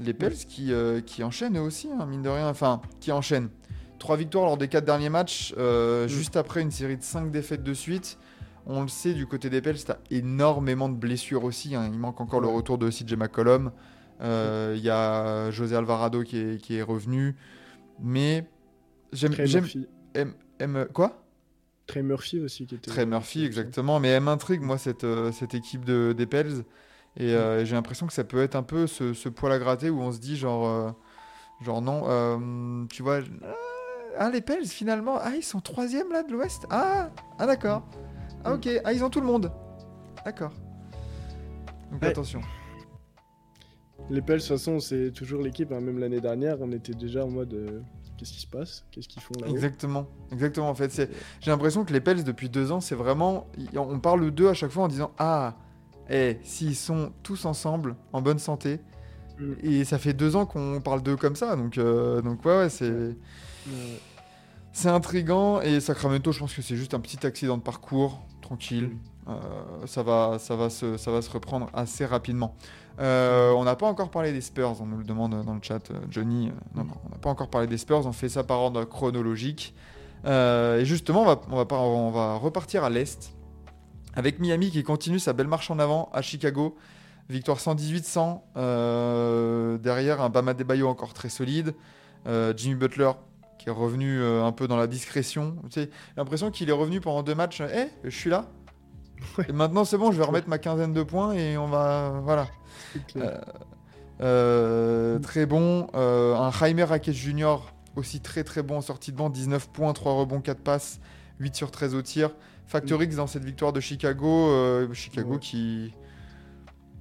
[0.00, 2.48] Les Pels qui, euh, qui enchaînent eux aussi, hein, mine de rien.
[2.48, 3.50] Enfin, qui enchaînent.
[3.98, 6.08] Trois victoires lors des quatre derniers matchs, euh, Mm.
[6.08, 8.18] juste après une série de cinq défaites de suite.
[8.66, 11.74] On le sait, du côté des Pels, t'as énormément de blessures aussi.
[11.74, 11.88] hein.
[11.92, 13.72] Il manque encore le retour de CJ McCollum.
[14.20, 17.36] Euh, Il y a José Alvarado qui est, qui est revenu.
[18.00, 18.46] Mais
[19.12, 19.34] j'aime.
[20.14, 21.24] Aime- aime- quoi?
[21.86, 22.90] Trey Murphy aussi qui était.
[22.90, 23.98] Trey Murphy, exactement.
[23.98, 26.64] Mais elle m'intrigue, moi, cette, euh, cette équipe de, des Pels.
[27.16, 29.90] Et euh, j'ai l'impression que ça peut être un peu ce, ce poil à gratter
[29.90, 30.90] où on se dit, genre, euh,
[31.60, 33.46] genre non, euh, tu vois, ah,
[34.18, 36.66] ah, les Pels, finalement, ah, ils sont troisième là de l'Ouest?
[36.70, 37.82] Ah, ah d'accord.
[38.44, 38.68] Ah, ok.
[38.84, 39.50] Ah, ils ont tout le monde.
[40.24, 40.52] D'accord.
[41.92, 42.08] Donc Ouais.
[42.08, 42.40] attention.
[44.08, 45.70] Les Pels, de toute façon, c'est toujours l'équipe.
[45.72, 47.80] hein, Même l'année dernière, on était déjà en mode euh,
[48.16, 48.84] qu'est-ce qui se passe?
[48.90, 50.68] Qu'est-ce qu'ils font là Exactement, exactement.
[50.70, 51.10] En fait, c'est.
[51.40, 53.46] J'ai l'impression que les Pels depuis deux ans, c'est vraiment.
[53.76, 55.54] On parle d'eux à chaque fois en disant ah,
[56.08, 58.80] eh, s'ils sont tous ensemble, en bonne santé,
[59.38, 59.52] Mm.
[59.62, 62.68] et ça fait deux ans qu'on parle d'eux comme ça, donc euh, donc ouais, ouais
[62.68, 63.14] c'est Ouais.
[64.72, 68.90] c'est intrigant et Sacramento, je pense que c'est juste un petit accident de parcours, tranquille.
[69.28, 69.32] Euh,
[69.86, 72.56] ça va ça va se ça va se reprendre assez rapidement.
[72.98, 75.90] Euh, on n'a pas encore parlé des Spurs, on nous le demande dans le chat,
[75.90, 76.50] euh, Johnny.
[76.74, 79.74] Non, on n'a pas encore parlé des Spurs, on fait ça par ordre chronologique.
[80.26, 83.32] Et justement, on va, on, va on va repartir à l'Est,
[84.14, 86.76] avec Miami qui continue sa belle marche en avant à Chicago.
[87.30, 88.40] Victoire 118-100.
[88.56, 91.74] euh, derrière, un Bama Debayo encore très solide.
[92.56, 93.12] Jimmy Butler
[93.60, 95.56] qui est revenu euh, un peu dans la discrétion.
[95.64, 97.60] Tu sais, j'ai l'impression qu'il est revenu pendant deux matchs.
[97.60, 98.46] Eh, je suis là.
[99.36, 99.44] Ouais.
[99.48, 102.20] Et maintenant, c'est bon, je vais remettre ma quinzaine de points et on va.
[102.24, 102.46] Voilà.
[103.08, 103.40] Clair.
[104.22, 105.88] Euh, très bon.
[105.94, 107.56] Euh, un Jaime Raquez Jr.
[107.96, 109.30] aussi très très bon en sortie de banc.
[109.30, 111.00] 19 points, 3 rebonds, 4 passes,
[111.38, 112.30] 8 sur 13 au tir.
[112.66, 114.48] Factor X dans cette victoire de Chicago.
[114.50, 115.38] euh, Chicago Ouais.
[115.38, 115.92] qui,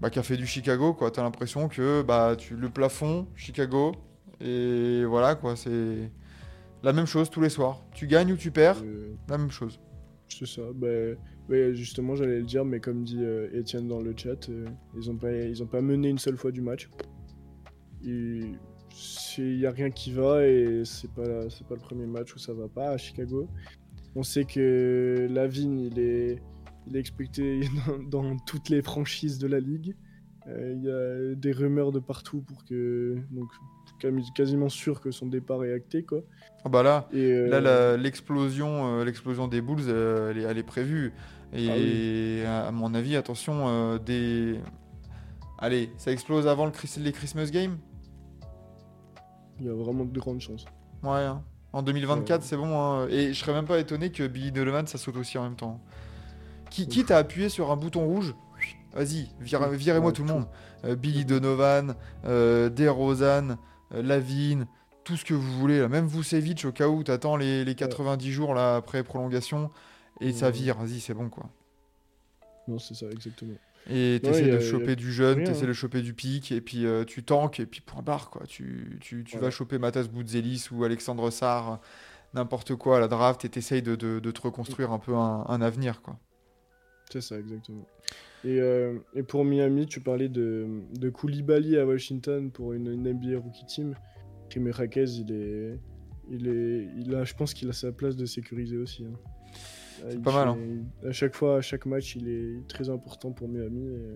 [0.02, 0.94] bah, qui a fait du Chicago.
[0.94, 1.12] quoi.
[1.12, 3.94] T'as l'impression que bah, tu, le plafond, Chicago.
[4.42, 6.12] Et voilà quoi, c'est
[6.84, 7.84] la même chose tous les soirs.
[7.94, 9.80] Tu gagnes ou tu perds, Euh, la même chose.
[10.28, 10.62] C'est ça.
[10.74, 10.88] Bah,
[11.50, 14.66] ouais, justement, j'allais le dire, mais comme dit euh, Étienne dans le chat, euh,
[14.96, 16.90] ils ont pas, ils ont pas mené une seule fois du match.
[18.04, 18.58] Il
[19.38, 22.54] n'y a rien qui va et c'est pas, c'est pas le premier match où ça
[22.54, 23.48] va pas à Chicago.
[24.16, 26.42] On sait que Lavigne, il est,
[26.88, 27.62] il est expecté
[28.12, 29.96] dans, dans toutes les franchises de la ligue.
[30.50, 33.50] Euh, Il y a des rumeurs de partout pour que, donc,
[34.00, 36.22] quasi- quasiment sûr que son départ est acté quoi.
[36.66, 41.14] Ah bah là, euh, l'explosion, euh, l'explosion des Bulls, euh, elle, est, elle est prévue.
[41.54, 42.46] Et Ah oui.
[42.46, 44.60] à, mon avis, attention, des.
[45.58, 46.72] Allez, ça explose avant le
[47.04, 47.78] les Christmas Games?
[49.60, 50.66] Il y a vraiment de grandes chances.
[51.04, 51.10] Ouais.
[51.20, 51.44] hein.
[51.74, 52.48] En 2024, Ouais.
[52.48, 52.80] c'est bon.
[52.80, 53.08] hein.
[53.10, 55.82] Et je serais même pas étonné que Billy Donovan, ça saute aussi en même temps.
[56.70, 58.36] Qui, quitte à appuyer sur un bouton rouge,
[58.94, 60.48] vas-y, vire- virez-moi Ouais, tout le monde.
[60.86, 63.58] Euh, Billy Donovan, euh, DeRozan,
[63.94, 64.66] euh, Lavigne,
[65.04, 65.80] tout ce que vous voulez.
[65.80, 65.88] Là.
[65.88, 69.70] Même Vucevic, au cas où t'attends les, les 90 jours là, après prolongation,
[70.22, 70.52] et ça Ouais.
[70.52, 71.50] vire, vas-y, c'est bon quoi.
[72.68, 73.56] Non, c'est ça, exactement.
[73.90, 75.68] Et t'essaies y de a choper du jeune, t'essaies hein.
[75.70, 78.44] de choper du pic, et puis euh, tu tankes, et puis point barre, quoi.
[78.48, 81.80] Tu, tu, tu vas choper Matas Boutzelis ou Alexandre Sarr,
[82.36, 85.46] n'importe quoi à la draft, et t'essayes de, de, de te reconstruire un peu un,
[85.48, 86.18] un avenir, quoi.
[87.12, 87.86] C'est ça, exactement.
[88.46, 90.66] Et, euh, et pour Miami, tu parlais de,
[90.98, 93.96] de Koulibaly à Washington pour une, une NBA Rookie Team.
[94.50, 95.80] Kimi Raquez, il est,
[96.30, 99.06] il est, il a, je pense qu'il a sa place de sécuriser aussi.
[99.06, 99.20] hein.
[100.12, 100.58] Il pas mal, hein.
[101.06, 103.88] À chaque fois, à chaque match, il est très important pour Miami.
[103.90, 104.16] et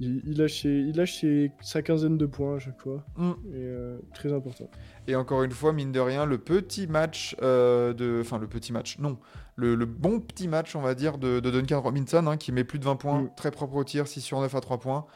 [0.00, 3.04] il, il lâche ses- il lâche ses- sa quinzaine de points à chaque fois.
[3.16, 3.30] Mm.
[3.30, 4.70] Et euh, très important.
[5.06, 8.18] Et encore une fois, mine de rien, le petit match euh, de.
[8.20, 9.18] Enfin, le petit match, non.
[9.56, 12.62] Le, le bon petit match, on va dire, de, de Duncan Robinson, hein, qui met
[12.64, 13.30] plus de 20 points, Mm.
[13.36, 15.06] très propre au tir, 6 sur 9 à 3 points.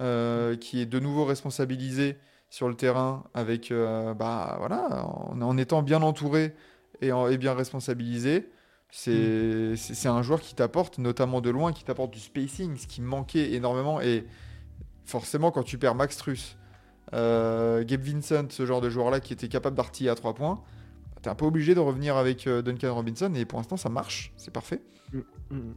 [0.00, 2.16] Euh, qui est de nouveau responsabilisé
[2.50, 6.54] sur le terrain avec euh, bah voilà en, en étant bien entouré
[7.00, 8.48] et, en- et bien responsabilisé
[8.96, 13.00] c'est c'est un joueur qui t'apporte notamment de loin qui t'apporte du spacing ce qui
[13.02, 14.24] manquait énormément et
[15.04, 16.56] forcément quand tu perds Max Truss
[17.12, 20.62] euh, Gabe Vincent ce genre de joueur là qui était capable d'artiller à 3 points
[21.22, 24.32] t'es un peu obligé de revenir avec euh, Duncan Robinson et pour l'instant ça marche
[24.36, 24.80] c'est parfait
[25.50, 25.72] Mm.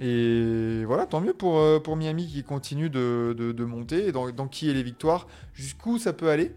[0.00, 4.08] et voilà, tant mieux pour, euh, pour Miami qui continue de, de- de monter.
[4.08, 6.54] Et dans, dans qui est les victoires Jusqu'où ça peut aller?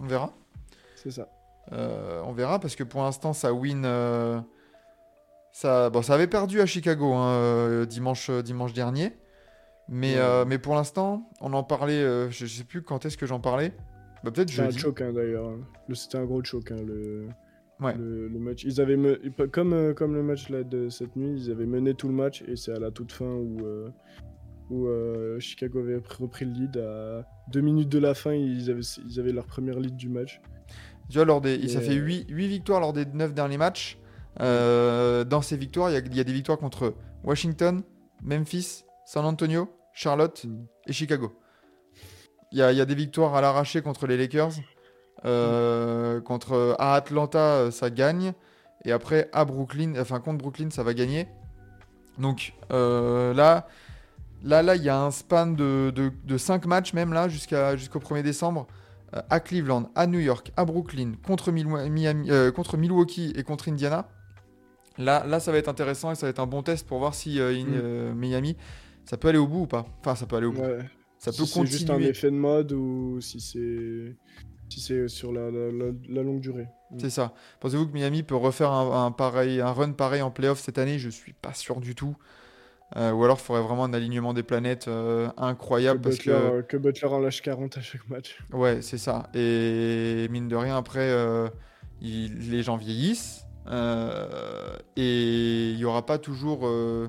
[0.00, 0.32] On verra.
[0.94, 1.28] C'est ça.
[1.72, 3.84] Euh, on verra parce que pour l'instant, ça win.
[5.52, 9.12] Ça, bon, ça avait perdu à Chicago hein, euh, dimanche, euh, dimanche dernier.
[9.88, 10.20] Mais, Ouais.
[10.20, 11.94] euh, mais pour l'instant, on en parlait.
[12.02, 13.72] euh, je, je sais plus quand est-ce que j'en parlais.
[14.22, 15.50] Bah, peut-être C'était un choc hein, d'ailleurs.
[15.88, 17.26] Le- C'était un gros choc hein, le...
[17.80, 17.94] Ouais.
[17.96, 18.62] le, le match.
[18.64, 22.08] Ils avaient me- comme, comme le match là, de cette nuit, ils avaient mené tout
[22.08, 23.88] le match et c'est à la toute fin où, euh,
[24.68, 26.76] où Chicago avait pr- repris le lead.
[26.76, 30.40] À deux minutes de la fin, ils avaient, ils avaient leur première lead du match.
[31.08, 33.98] Tu vois, lors des, ça fait euh, 8, victoires lors des 9 derniers matchs.
[34.40, 37.82] Euh, dans ces victoires, il y, a- il y a des victoires contre Washington,
[38.22, 40.64] Memphis, San Antonio, Charlotte Mm.
[40.86, 41.32] et Chicago.
[42.52, 44.52] Il y a, il y a des victoires à l'arraché contre les Lakers.
[45.24, 48.32] Euh, contre, à Atlanta, ça gagne.
[48.84, 51.28] Et après, à Brooklyn, enfin contre Brooklyn, ça va gagner.
[52.18, 53.66] Donc euh, là,
[54.42, 57.76] là, là, il y a un span de, de, de 5 matchs même là jusqu'à
[57.76, 58.66] jusqu'au 1er décembre
[59.28, 64.08] à Cleveland, à New York, à Brooklyn, contre, Miami, euh, contre Milwaukee et contre Indiana.
[65.00, 67.14] Là, là, ça va être intéressant et ça va être un bon test pour voir
[67.14, 67.72] si euh, in- Mm.
[67.74, 68.56] euh, Miami,
[69.04, 69.86] ça peut aller au bout ou pas?
[70.00, 70.60] Enfin, ça peut aller au bout.
[70.62, 70.78] Ouais.
[71.18, 72.10] Ça si peut c'est juste un continuer.
[72.10, 74.16] effet de mode ou si c'est
[74.68, 76.68] si c'est sur la, la- la- la longue durée.
[76.98, 77.34] C'est ça.
[77.60, 80.98] Pensez-vous que Miami peut refaire un, un pareil, un run pareil en playoff cette année?
[80.98, 82.16] Je suis pas sûr du tout.
[82.96, 86.32] Euh, ou alors, il faudrait vraiment un alignement des planètes euh, Que incroyable parce Butler,
[86.32, 88.38] que euh, que Butler en lâche 40 à chaque match.
[88.52, 89.28] Ouais, c'est ça.
[89.34, 91.10] Et mine de rien, après,
[92.00, 93.44] il- les gens vieillissent.
[93.70, 97.08] Euh, et il n'y aura pas toujours, euh,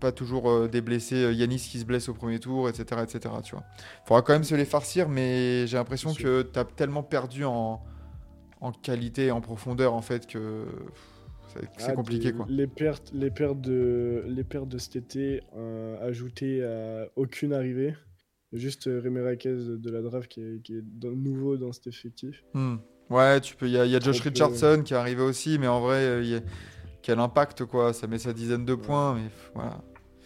[0.00, 1.24] pas toujours euh, des blessés.
[1.24, 3.02] euh, Yanis qui se blesse au premier tour, etc.
[3.02, 3.34] etc.
[3.42, 3.64] tu vois.
[4.04, 7.82] faudra quand même se les farcir, mais j'ai l'impression que tu as tellement perdu en,
[8.60, 10.64] en qualité et en profondeur, en fait, que
[11.48, 12.46] c'est Ah, compliqué, des- quoi.
[12.48, 17.94] Les pertes, les pertes de, les pertes de cet été euh, ajoutées à aucune arrivée.
[18.52, 22.42] Juste Rémi Raquez de la draft qui est, qui est dans- nouveau dans cet effectif.
[22.54, 22.76] Hmm.
[23.10, 23.66] Ouais, tu peux.
[23.66, 24.20] Il y, a- il y a Josh.
[24.20, 26.40] Richardson qui est arrivé aussi, mais en vrai, euh, il y a-
[27.02, 27.92] quel impact, quoi.
[27.92, 29.78] Ça met sa dizaine de points, mais voilà.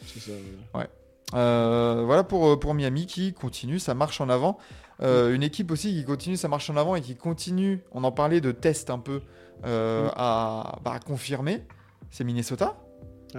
[0.06, 0.32] C'est ça.
[0.72, 0.88] voilà.
[1.34, 4.58] Euh, voilà pour, euh, pour Miami qui continue, ça marche en avant.
[5.02, 8.12] Euh, une équipe aussi qui continue, ça marche en avant et qui continue, on en
[8.12, 9.22] parlait de test un peu
[9.64, 10.10] euh, Mm.
[10.16, 11.62] à, bah, à confirmer,
[12.10, 12.76] c'est Minnesota.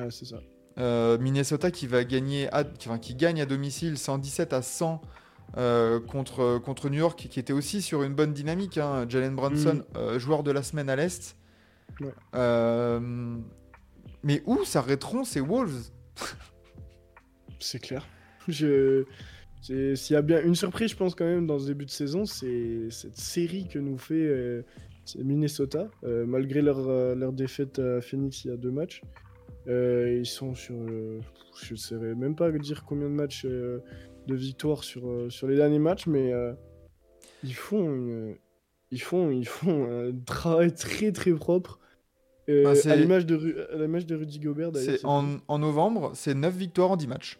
[0.09, 0.37] C'est ça.
[1.19, 5.01] Minnesota qui va gagner, à- qui, enfin, qui gagne à domicile 117 à 100
[5.57, 8.77] euh, contre, contre New York, qui était aussi sur une bonne dynamique.
[8.77, 9.05] hein.
[9.07, 9.97] Jalen Brunson, Mm.
[9.97, 11.37] euh, joueur de la semaine à l'Est.
[12.01, 12.13] Ouais.
[12.35, 13.37] Euh,
[14.23, 15.91] mais où s'arrêteront ces Wolves?
[17.59, 18.05] C'est clair.
[18.47, 19.05] Je...
[19.61, 22.25] S'il y a bien une surprise, je pense quand même dans ce début de saison,
[22.25, 24.63] c'est cette série que nous fait
[25.17, 29.01] Minnesota, malgré leur, leur défaite à Phoenix il y a deux matchs.
[29.65, 30.75] ils sont sur,
[31.63, 33.47] je ne saurais même pas dire combien de matchs
[34.27, 36.53] de victoire sur, euh, sur les derniers matchs, mais euh,
[37.43, 38.35] ils font, une-
[38.91, 41.79] ils font, ils font un travail très très propre.
[42.49, 43.55] Euh, c'est- à l'image de, Ru-
[44.05, 44.99] de Rudy Gobert d'ailleurs.
[45.03, 47.39] En, en novembre, c'est 9 victoires en 10 matchs.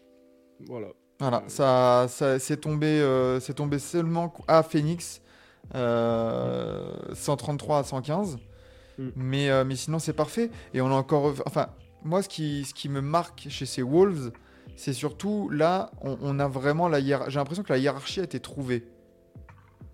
[0.66, 0.88] Voilà.
[1.18, 5.22] Voilà, Euh, ça, ça c'est tombé, euh, tombé seulement à Phoenix,
[5.74, 8.38] euh, 133 à 115.
[8.98, 9.08] Mm.
[9.16, 10.50] Mais, mais sinon, c'est parfait.
[10.74, 11.34] Et on a encore.
[11.46, 11.68] Enfin,
[12.04, 14.30] moi, ce qui, ce qui me marque chez ces Wolves,
[14.76, 17.32] c'est surtout là, on, on a vraiment la hiérarchie.
[17.32, 18.86] J'ai l'impression que la hiérarchie a été trouvée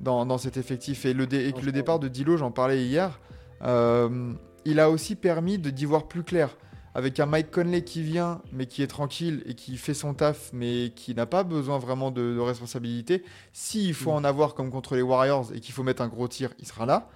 [0.01, 1.05] dans, dans cet effectif.
[1.07, 3.21] Et, le dé- et que le départ de Dilo, j'en parlais hier,
[3.63, 4.33] euh,
[4.65, 6.57] il a aussi permis de d'y voir plus clair.
[6.95, 10.51] Avec un Mike Conley qui vient, mais qui est tranquille et qui fait son taf,
[10.53, 13.25] mais qui n'a pas besoin vraiment de, de responsabilité.
[13.55, 14.17] S'il faut Mm.
[14.17, 16.85] en avoir comme contre les Warriors et qu'il faut mettre un gros tir, il sera
[16.85, 17.09] là.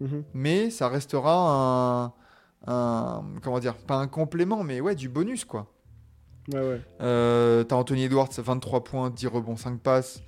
[0.00, 0.24] Mhm.
[0.34, 2.12] Mais ça restera un,
[2.66, 5.68] un- comment dire, pas un complément, mais ouais, du bonus quoi.
[6.48, 6.80] Ouais, ouais.
[7.00, 10.22] Euh, T'as Anthony Edwards, 23 points, 10 rebonds, 5 passes.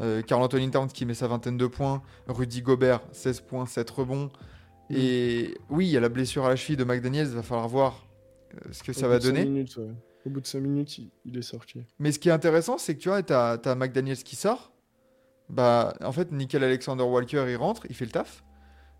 [0.00, 2.02] Euh, Carl Anthony Towns qui met sa vingtaine de points.
[2.28, 4.30] Rudy Gobert, 16 points, 7 rebonds.
[4.90, 4.94] Mm.
[4.96, 8.06] Et oui, il y a la blessure à la cheville de McDaniels, va falloir voir
[8.54, 9.44] euh, ce que ça va donner.
[9.44, 9.90] minutes, ouais.
[10.24, 11.84] Au bout de 5 minutes, il, il est sorti.
[11.98, 14.72] Mais ce qui est intéressant, c'est que tu vois, t'as as McDaniels qui sort.
[15.48, 18.44] Bah, en fait, Nickel Alexander Walker, il rentre, il fait le taf.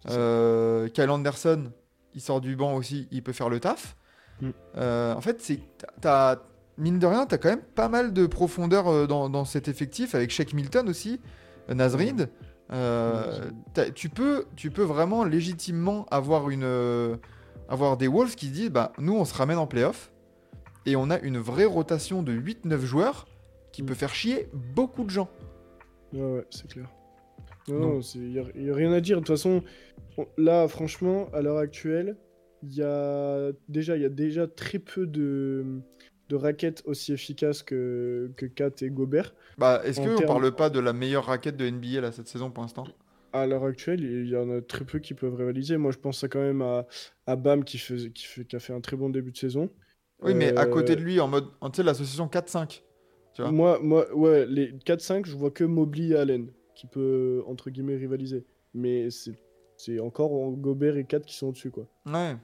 [0.08, 1.72] Euh, Kyle Anderson,
[2.14, 3.96] il sort du banc aussi, il peut faire le taf.
[4.40, 4.50] Mm.
[4.76, 5.60] Euh, en fait, c'est
[6.00, 6.36] t'as
[6.78, 10.14] mine de rien, t'as quand même pas mal de profondeur euh, dans, dans cet effectif
[10.14, 11.20] avec Shake Milton aussi,
[11.70, 12.28] euh, Nasrid.
[12.72, 13.50] Euh,
[13.94, 17.16] tu peux, tu peux vraiment légitimement avoir une, euh,
[17.68, 20.12] avoir des Wolves qui se disent, bah nous on se ramène en playoff
[20.84, 23.26] et on a une vraie rotation de 8-9 joueurs
[23.72, 23.86] qui Mm.
[23.86, 25.28] peut faire chier beaucoup de gens.
[26.12, 26.88] Ouais, ouais, c'est clair.
[27.68, 29.16] Non, il n'y a, y a rien à dire.
[29.16, 29.62] De toute façon,
[30.16, 32.16] on- là, franchement, à l'heure actuelle,
[32.62, 35.80] il y a déjà, il y a déjà très peu de,
[36.28, 39.34] de raquettes aussi efficaces que, que Kat et Gobert.
[39.58, 42.50] Bah, est-ce qu'on termes- parle pas de la meilleure raquette de NBA là, cette saison
[42.50, 42.94] pour l'instant?
[43.32, 45.76] À l'heure actuelle, il y en a très peu qui peuvent rivaliser.
[45.76, 46.86] Moi, je pense quand même à,
[47.26, 49.70] à Bam qui, faisait- qui, fait- qui a fait un très bon début de saison.
[50.22, 52.84] Oui, mais à Euh, côté de lui, en mode, tu sais, l'association 4-5.
[53.34, 53.52] Tu vois?
[53.52, 57.96] Moi, moi, ouais, les 4-5, je vois que Mobley et Allen qui peut, entre guillemets,
[57.96, 58.44] rivaliser.
[58.74, 59.34] Mais c'est
[59.78, 61.86] c'est encore Gobert et 4 qui sont au-dessus, quoi.
[62.06, 62.36] Ouais.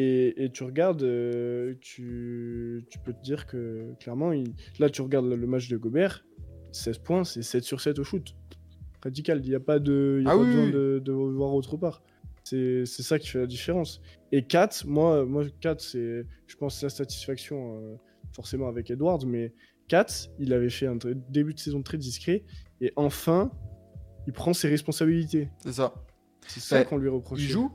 [0.00, 5.02] Et, et tu regardes, euh, tu, tu peux te dire que clairement, il- là tu
[5.02, 6.24] regardes le, match de Gobert,
[6.70, 8.36] 16 points, c'est 7 sur 7 au shoot.
[9.02, 10.72] Radical, il n'y a pas, de, il y a Ah pas oui, besoin oui.
[10.72, 12.02] de, de voir autre part.
[12.44, 14.00] C'est ça qui fait la différence.
[14.30, 17.96] Et 4, moi, moi 4, c'est, je pense, la satisfaction euh,
[18.32, 19.52] forcément avec Edwards, mais
[19.88, 20.96] 4, il avait fait un
[21.28, 22.44] début de saison très discret,
[22.80, 23.50] et enfin,
[24.28, 25.48] il prend ses responsabilités.
[25.58, 25.92] C'est ça.
[26.46, 27.40] C'est ça qu'on lui reproche.
[27.40, 27.70] Il joue.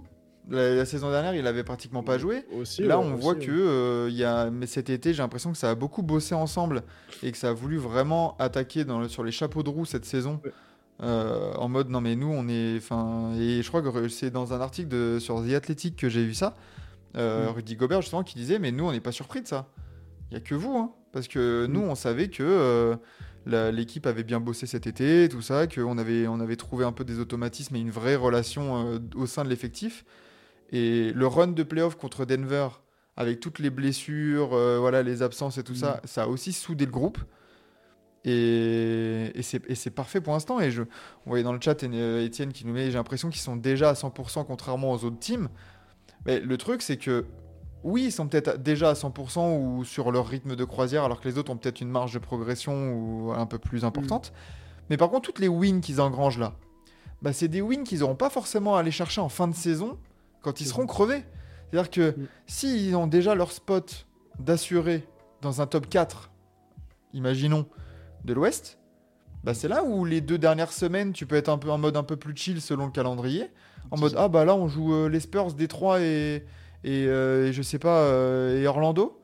[0.50, 2.46] La, la saison dernière, il avait pratiquement pas joué.
[2.52, 3.46] Aussi, Là, ouais, on aussi, voit ouais.
[3.46, 6.84] que euh, y a, mais cet été, j'ai l'impression que ça a beaucoup bossé ensemble
[7.24, 10.06] et que ça a voulu vraiment attaquer dans le- sur les chapeaux de roue cette
[10.06, 10.42] saison.
[10.44, 10.52] Ouais.
[11.02, 14.54] euh, en mode non mais nous on est enfin et je crois que c'est dans
[14.54, 16.56] un article de, sur The Athletic que j'ai vu ça
[17.18, 17.56] euh, Mm.
[17.56, 19.66] Rudy Gobert justement qui disait mais nous on n'est pas surpris de ça
[20.30, 21.72] il y a que vous hein, parce que Mm.
[21.72, 22.96] nous on savait que
[23.48, 27.04] l'équipe avait bien bossé cet été tout ça qu'on avait on avait trouvé un peu
[27.04, 30.06] des automatismes et une vraie relation au sein de l'effectif
[30.74, 32.68] et le run de playoff contre Denver,
[33.16, 36.86] avec toutes les blessures, euh, voilà, les absences et tout ça, ça a aussi soudé
[36.86, 37.20] le groupe.
[38.26, 40.60] Et, et c'est parfait pour l'instant.
[40.60, 40.82] Et je,
[41.26, 43.90] on voyait dans le chat euh, Étienne qui nous met, j'ai l'impression qu'ils sont déjà
[43.90, 45.48] à 100% contrairement aux autres teams.
[46.26, 47.26] Mais le truc, c'est que
[47.84, 51.30] oui, ils sont peut-être déjà à 100% ou sur leur rythme de croisière, alors que
[51.30, 54.34] les autres ont peut-être une marge de progression ou un peu plus importante.
[54.90, 56.54] Mais par contre, toutes les wins qu'ils engrangent là,
[57.22, 60.00] bah, c'est des wins qu'ils n'auront pas forcément à aller chercher en fin de saison
[60.44, 61.24] quand ils seront crevés.
[61.72, 62.28] C'est-à-dire que Mm.
[62.46, 64.06] s'ils ont déjà leur spot
[64.40, 65.08] d'assurer
[65.42, 66.30] dans un top 4,
[67.14, 67.66] imaginons,
[68.26, 68.78] de l'Ouest,
[69.44, 71.98] bah c'est là où les deux dernières semaines, tu peux être un peu en mode
[71.98, 73.50] un peu plus chill selon le calendrier.
[73.92, 76.46] En mode, ah bah là, on joue euh, les Spurs, Détroit et,
[76.86, 79.20] et, euh, et je sais pas, euh, et Orlando.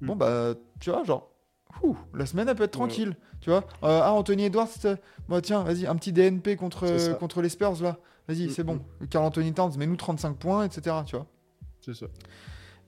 [0.00, 0.06] Mm.
[0.06, 1.30] Bon bah, tu vois, genre,
[1.82, 2.88] ouh, la semaine, elle peut être Ouais.
[3.40, 4.96] Tu vois, Euh, ah, Anthony Edwards, euh,
[5.28, 6.86] bah tiens, vas-y, un petit DNP contre,
[7.18, 7.96] contre les Spurs là.
[8.28, 8.80] Vas-y, Mm, c'est bon.
[9.08, 10.96] Carl Anthony Towns, mets-nous 35 points, etc.
[11.06, 11.26] Tu vois.
[11.80, 12.06] C'est ça.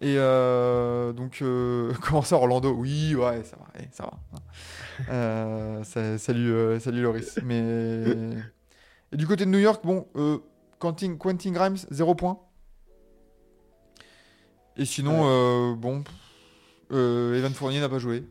[0.02, 2.72] Et euh, donc, euh, comment ça, Orlando?
[2.72, 5.12] Oui, ouais, ça va, eh, ça va.
[5.12, 7.38] Euh, ça- salut, salut Loris.
[7.44, 8.02] Mais
[9.12, 10.06] et du côté de New York, bon,
[10.78, 12.38] Quentin, Quentin Grimes, 0 points.
[14.76, 16.02] Et sinon, bon,
[16.90, 18.24] Evan Fournier n'a pas joué.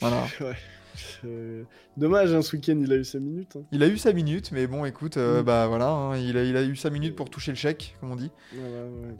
[0.00, 0.24] Voilà.
[0.40, 0.56] Ouais.
[1.24, 1.64] Euh,
[1.98, 3.56] Dommage, hein, ce week-end, il a eu 5 minutes.
[3.56, 3.62] hein.
[3.72, 5.44] Il a eu sa minute, mais bon, écoute, euh, Mm.
[5.44, 8.10] bah voilà, hein, il, a, il a eu sa minute pour toucher le chèque, comme
[8.12, 8.30] on dit.
[8.54, 8.60] Ouais.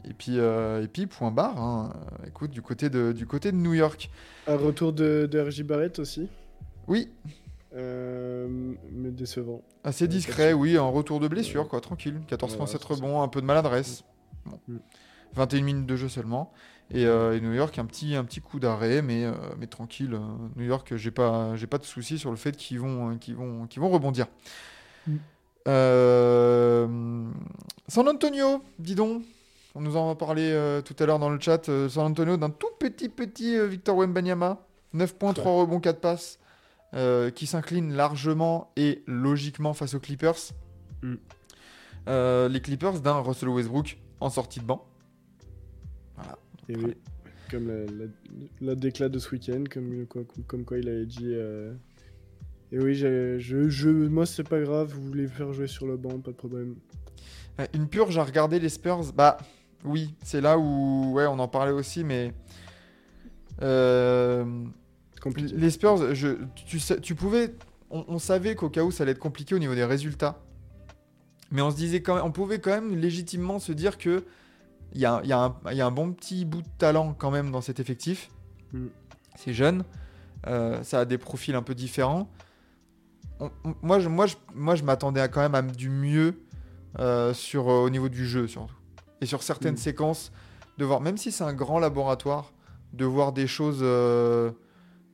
[0.09, 1.59] Et puis, euh, et puis point barre.
[1.61, 1.93] hein.
[2.27, 4.09] Écoute, du côté de, du côté de New York.
[4.47, 6.27] Un retour de, de RJ Barrett aussi,
[6.87, 7.09] Oui,
[7.75, 8.47] euh,
[8.91, 9.61] mais décevant.
[9.83, 12.19] Assez discret, oui, en retour de blessure, quoi, tranquille.
[12.27, 12.93] 14 points, Voilà, 7 c'est ça.
[12.95, 14.03] rebonds, un peu de maladresse.
[14.45, 14.59] Bon.
[14.67, 14.77] Mm.
[15.33, 16.51] 21 minutes de jeu seulement.
[16.93, 20.13] Et, euh, et New York, un petit, un petit coup d'arrêt, mais, euh, mais tranquille.
[20.13, 20.19] euh,
[20.57, 23.65] New York, j'ai pas, j'ai pas de soucis sur le fait qu'ils vont, qu'ils vont,
[23.67, 24.27] qu'ils vont rebondir.
[25.07, 25.15] Mm.
[25.67, 27.29] Euh,
[27.87, 29.23] San Antonio, dis donc.
[29.73, 30.51] On nous en a parlé
[30.83, 31.63] tout à l'heure dans le chat.
[31.87, 34.57] San Antonio d'un tout petit, petit Victor Wembanyama.
[34.91, 36.39] 9 points, 3 rebonds, 4 passes.
[37.35, 40.51] qui s'incline largement et logiquement face aux Clippers.
[41.03, 41.15] Mm.
[42.51, 44.90] Les Clippers d'un Russell Westbrook en sortie de banc.
[46.71, 46.93] Et oui,
[47.49, 48.05] comme la, la,
[48.61, 51.19] la déclat de ce week-end, comme, quoi- comme, comme quoi il avait dit.
[51.33, 51.73] euh,
[52.71, 56.19] Et oui, je, je, moi c'est pas grave, vous voulez faire jouer sur le banc,
[56.19, 56.75] pas de problème.
[57.59, 59.37] Euh, Une purge à regarder les Spurs, bah
[59.83, 62.33] oui, c'est là où ouais, on en parlait aussi, mais
[63.61, 64.45] euh,
[65.53, 67.53] les Spurs, je, tu, tu pouvais,
[67.89, 70.41] on, on savait qu'au cas où ça allait être compliqué au niveau des résultats,
[71.51, 74.23] mais on se disait quand même, on pouvait quand même légitimement se dire que
[74.93, 77.31] il y a, y un- il y a un bon petit bout de talent quand
[77.31, 78.29] même dans cet effectif.
[78.73, 78.87] Mm.
[79.35, 79.83] C'est jeune,
[80.47, 82.29] euh, ça a des profils un peu différents.
[83.39, 86.41] On- on- moi, je, moi, je, moi, je m'attendais à quand même à du mieux
[86.99, 88.75] euh, sur, euh, au niveau du jeu surtout.
[89.21, 89.77] Et sur certaines Mm.
[89.77, 90.31] séquences,
[90.77, 92.51] de voir, même si c'est un grand laboratoire,
[92.93, 93.81] de voir des choses,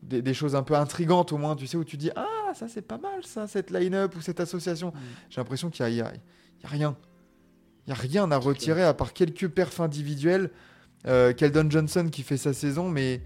[0.02, 2.68] des, des choses un peu intrigantes au moins, tu sais, où tu dis Ah, ça
[2.68, 4.90] c'est pas mal ça, cette line-up ou cette association.
[4.90, 5.00] Mm.
[5.30, 6.12] J'ai l'impression qu'il n'y a
[6.64, 6.96] rien.
[7.88, 10.52] Il n'y a rien à retirer à part quelques perfs individuels.
[11.06, 13.22] Euh, Keldon Johnson qui fait sa saison, mais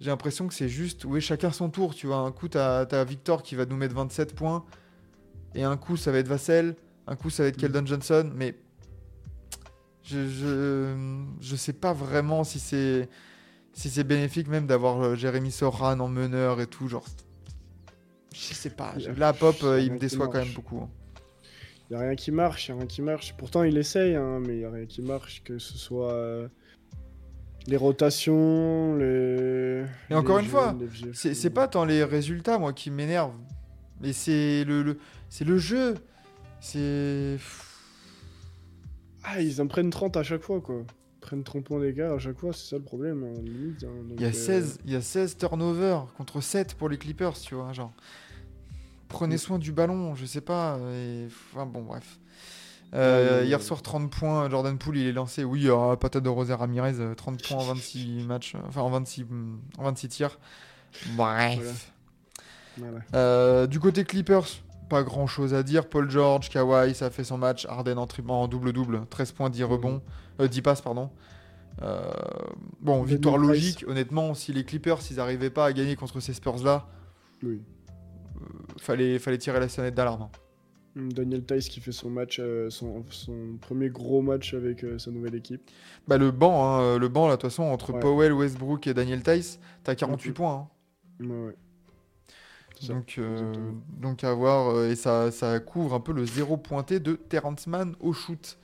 [0.00, 1.94] j'ai l'impression que c'est juste, oui, chacun son tour.
[1.94, 4.64] Tu vois, un coup, tu as, Victor qui va nous mettre 27 points,
[5.54, 6.74] et un coup, ça va être Vassell,
[7.06, 7.60] un coup, ça va être Mm.
[7.60, 8.56] Keldon Johnson, mais
[10.02, 10.94] je, je,
[11.40, 13.08] je sais pas vraiment si c'est
[13.72, 16.88] si c'est bénéfique même d'avoir euh, Jérémy Soran en meneur et tout.
[16.88, 17.04] Genre,
[18.34, 18.94] je sais pas.
[19.16, 20.88] Là, Pop, euh, il me déçoit quand même beaucoup.
[21.90, 21.94] Hein.
[21.94, 23.34] y a rien qui marche, y a rien qui marche.
[23.36, 26.48] Pourtant, il essaye, hein, mais y a rien qui marche, que ce soit euh,
[27.66, 29.84] les rotations, les.
[30.10, 30.76] Et encore les une fois.
[31.12, 33.38] C'est pas tant les résultats, moi, qui m'énervent.
[34.00, 35.94] Mais c'est le, le- c'est le jeu.
[36.60, 37.36] C'est.
[39.22, 40.82] Ah, ils en prennent 30 à chaque fois, quoi.
[41.16, 43.84] Ils prennent 30 points d'écart à chaque fois, c'est ça le problème, hein, limite.
[43.84, 46.88] hein, donc, Il y, a euh, 16, il y a 16 turnovers contre 7 pour
[46.88, 47.72] les Clippers, tu vois.
[47.74, 47.92] Genre,
[49.10, 49.38] prenez Mm.
[49.38, 50.78] soin du ballon, je sais pas.
[50.94, 51.26] Et...
[51.52, 52.18] Enfin, bon, bref.
[52.94, 54.48] Euh, hier soir, 30 points.
[54.50, 55.44] Jordan Poole, il est lancé.
[55.44, 58.54] Oui, euh, patate de Roser Ramirez, euh, 30 points en 26 matchs.
[58.54, 60.38] euh, Enfin, en 26, hum, en 26 tirs.
[61.16, 61.92] Bref.
[62.78, 62.98] voilà.
[63.14, 64.46] Euh, du côté Clippers,
[64.88, 65.88] pas grand chose à dire.
[65.88, 67.64] Paul George, Kawhi, ça a fait son match.
[67.66, 69.02] Harden en, double-double.
[69.08, 70.02] 13 points, 10 rebonds.
[70.40, 71.10] Euh, 10 passes, pardon.
[71.82, 72.02] Euh,
[72.80, 73.84] bon, victoire logique.
[73.86, 76.88] Honnêtement, si les Clippers, s'ils n'arrivaient pas à gagner contre ces Spurs-là,
[77.44, 77.62] Oui.
[78.78, 80.28] Fallait, fallait tirer la sonnette d'alarme.
[80.96, 85.12] Daniel Tice qui fait son match, euh, son, son premier gros match avec euh, sa
[85.12, 85.70] nouvelle équipe.
[86.08, 88.00] Bah, le banc, hein, le banc, là, de toute façon, entre Ouais.
[88.00, 90.34] Powell, Westbrook et Daniel Tice, t'as 48 Mhm.
[90.34, 90.68] points.
[91.20, 91.24] hein.
[91.26, 91.54] Ouais, ouais.
[92.88, 93.52] Donc, euh,
[93.98, 94.84] donc à voir.
[94.84, 98.58] et ça, ça couvre un peu le zéro pointé de Terrence Mann au shoot.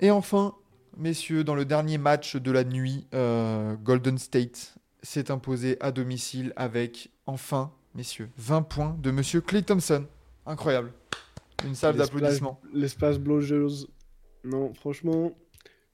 [0.00, 0.54] Et enfin,
[0.96, 3.06] messieurs, dans le dernier match de la nuit,
[3.82, 10.06] Golden State s'est imposé à domicile avec, enfin, messieurs, 20 points de monsieur Clay Thompson.
[10.46, 10.92] Incroyable.
[11.64, 12.60] Une salle d'applaudissements.
[12.72, 13.88] L'espace blogeuse.
[14.44, 15.32] Non, franchement,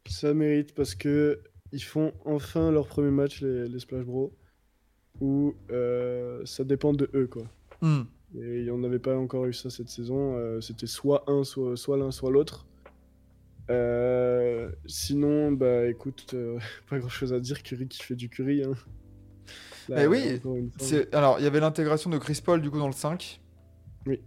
[0.09, 1.41] ça mérite parce que
[1.73, 4.33] ils font enfin leur premier match, les, les Splash Bros,
[5.21, 7.45] où euh, ça dépend de eux, quoi.
[7.83, 8.03] Hmm.
[8.39, 10.37] Et on n'avait pas encore eu ça cette saison.
[10.37, 12.67] euh, C'était soit un, soit, soit l'un, soit l'autre.
[13.71, 16.35] Euh, sinon, bah écoute,
[16.89, 17.63] pas grand chose à dire.
[17.63, 18.63] Curry qui fait du Curry.
[18.65, 18.73] Hein.
[19.89, 20.41] Là, Eh oui,
[21.13, 23.41] Alors, il y avait l'intégration de Chris Paul, du coup, dans le 5.
[24.07, 24.21] Oui.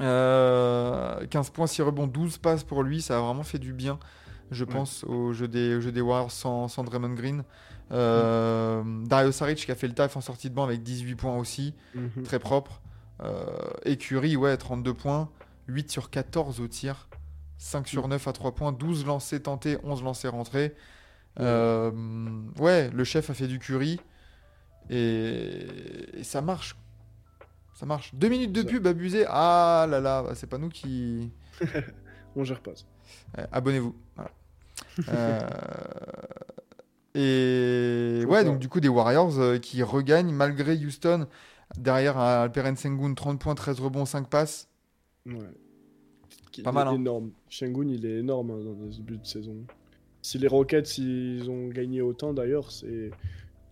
[0.00, 3.00] Euh, 15 points, 6 rebonds, 12 passes pour lui.
[3.02, 3.98] Ça a vraiment fait du bien,
[4.50, 4.70] je Ouais.
[4.72, 7.44] pense, au jeu des, au jeu des Warriors sans, sans Draymond Green.
[7.92, 11.36] Euh, Dario Saric qui a fait le taf en sortie de banc avec 18 points
[11.36, 12.22] aussi, Mhm.
[12.24, 12.80] très propre.
[13.22, 13.44] Euh,
[13.84, 15.28] et Curry, ouais, 32 points,
[15.66, 17.08] 8 sur 14 au tir,
[17.58, 20.74] 5 sur 9 à 3 points, 12 lancés tentés, 11 lancés rentrés.
[21.40, 21.90] Euh,
[22.58, 24.00] ouais, le chef a fait du Curry
[24.90, 25.66] et,
[26.18, 26.76] et ça marche.
[27.74, 28.14] Ça marche.
[28.14, 29.24] Deux minutes de pub abusé.
[29.28, 31.30] Ah là là, bah, c'est pas nous qui.
[32.36, 32.72] On gère pas.
[33.52, 33.94] Abonnez-vous.
[34.16, 34.30] Voilà.
[35.08, 35.40] Euh,
[37.14, 41.26] Et ouais, donc du coup, des Warriors euh, qui regagnent malgré Houston.
[41.76, 44.68] Derrière euh, Alperen Sengun, 30 points, 13 rebonds, 5 passes.
[45.26, 45.34] Ouais.
[46.62, 46.94] Pas il mal, est hein.
[46.94, 47.30] énorme.
[47.48, 49.56] Shengun, il est énorme hein, dans les débuts de saison.
[50.22, 53.10] Si les Rockets ils ont gagné autant d'ailleurs, c'est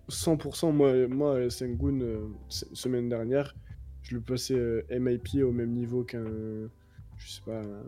[0.09, 0.72] 100%.
[0.72, 3.54] Moi, moi Sengun, euh, se- semaine dernière,
[4.02, 6.24] je le passais euh, MIP au même niveau qu'un.
[7.18, 7.61] Je sais pas.
[7.61, 7.82] un-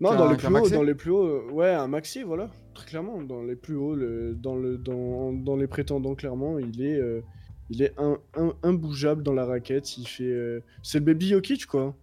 [0.00, 2.50] Non, dans les plus hauts, Maxi dans les plus hauts, euh, ouais, un maxi, voilà,
[2.74, 6.82] très clairement, dans les plus hauts, le- dans le, dans, dans les prétendants, clairement, il
[6.82, 7.22] est, euh,
[7.70, 9.96] il est un, un- imbougeable dans la raquette.
[9.96, 11.96] Il fait, c'est le baby Jokic quoi.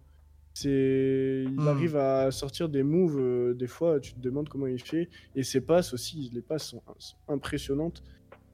[0.56, 1.66] C'est, il Hmm.
[1.68, 3.18] arrive à sortir des moves.
[3.18, 5.08] euh, des fois, tu te demandes comment il fait.
[5.34, 8.02] Et ses passes aussi, les passes sont, sont impressionnantes.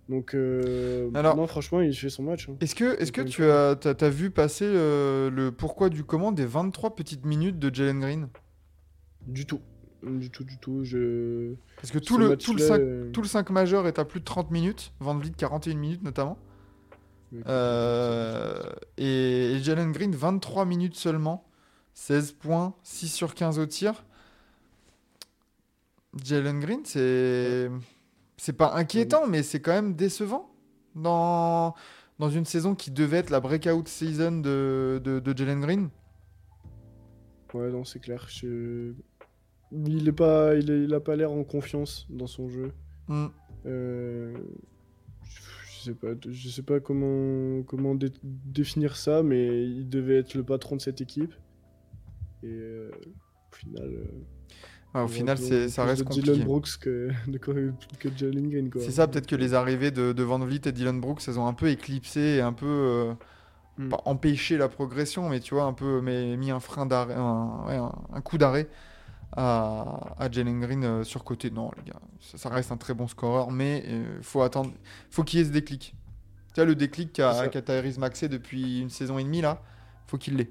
[0.08, 2.48] Donc, euh, Alors- non, franchement, il fait son match.
[2.48, 2.56] hein.
[2.60, 6.96] Est-ce que, est-ce que tu as, vu passer euh, le pourquoi du comment des 23
[6.96, 8.28] petites minutes de Jalen Green?
[9.26, 9.60] Du tout,
[10.02, 10.82] du tout, du tout.
[10.84, 11.52] Je.
[11.76, 13.98] Parce que tout Ce le, tout, le match-là, 5, euh, tout le 5 majeur est
[13.98, 14.92] à plus de 30 minutes.
[15.00, 16.38] Van Vliet 41 minutes notamment.
[17.34, 17.42] Et,
[18.96, 21.46] et Jalen Green 23 minutes seulement.
[22.00, 24.04] 16 points, 6 sur 15 au tir.
[26.24, 27.70] Jalen Green, c'est.
[28.38, 30.50] C'est pas inquiétant, mais c'est quand même décevant.
[30.94, 31.74] Dans,
[32.18, 35.90] dans une saison qui devait être la breakout season de, de, de Jalen Green.
[37.52, 38.26] Ouais, non, c'est clair.
[38.30, 38.94] je-
[39.70, 42.72] Il est pas, il, est- il a pas l'air en confiance dans son jeu.
[43.08, 43.26] Hmm.
[43.66, 44.34] Euh,
[45.22, 45.40] je
[45.76, 50.34] je sais pas, je sais pas comment, comment dé- définir ça, mais il devait être
[50.34, 51.34] le patron de cette équipe.
[52.42, 52.90] Et euh,
[53.52, 54.04] au final, euh,
[54.94, 56.32] Ouais, au final, c'est, plus ça reste de compliqué.
[56.32, 58.82] Dylan Brooks que de que, que Jalen Green, quoi.
[58.82, 61.46] C'est ça, peut-être que les arrivées de, de Van Vliet et Dylan Brooks, elles ont
[61.46, 62.66] un peu éclipsé et un peu.
[62.66, 63.14] euh,
[63.78, 63.88] Hmm.
[63.90, 67.64] pas empêché la progression, mais tu vois, un peu mais, mis un frein d'arrêt, un,
[67.66, 68.68] ouais, un- un coup d'arrêt
[69.36, 71.50] à, à Jalen Green euh, sur côté.
[71.50, 73.84] Non, les gars, ça, ça reste un très bon scoreur, mais
[74.18, 74.72] il faut attendre.
[75.10, 75.96] faut qu'il y ait ce déclic.
[76.54, 79.62] Tu vois, le déclic qu'a qu'a Tyrese Maxey depuis une saison et demie, là,
[80.08, 80.50] faut qu'il l'ait.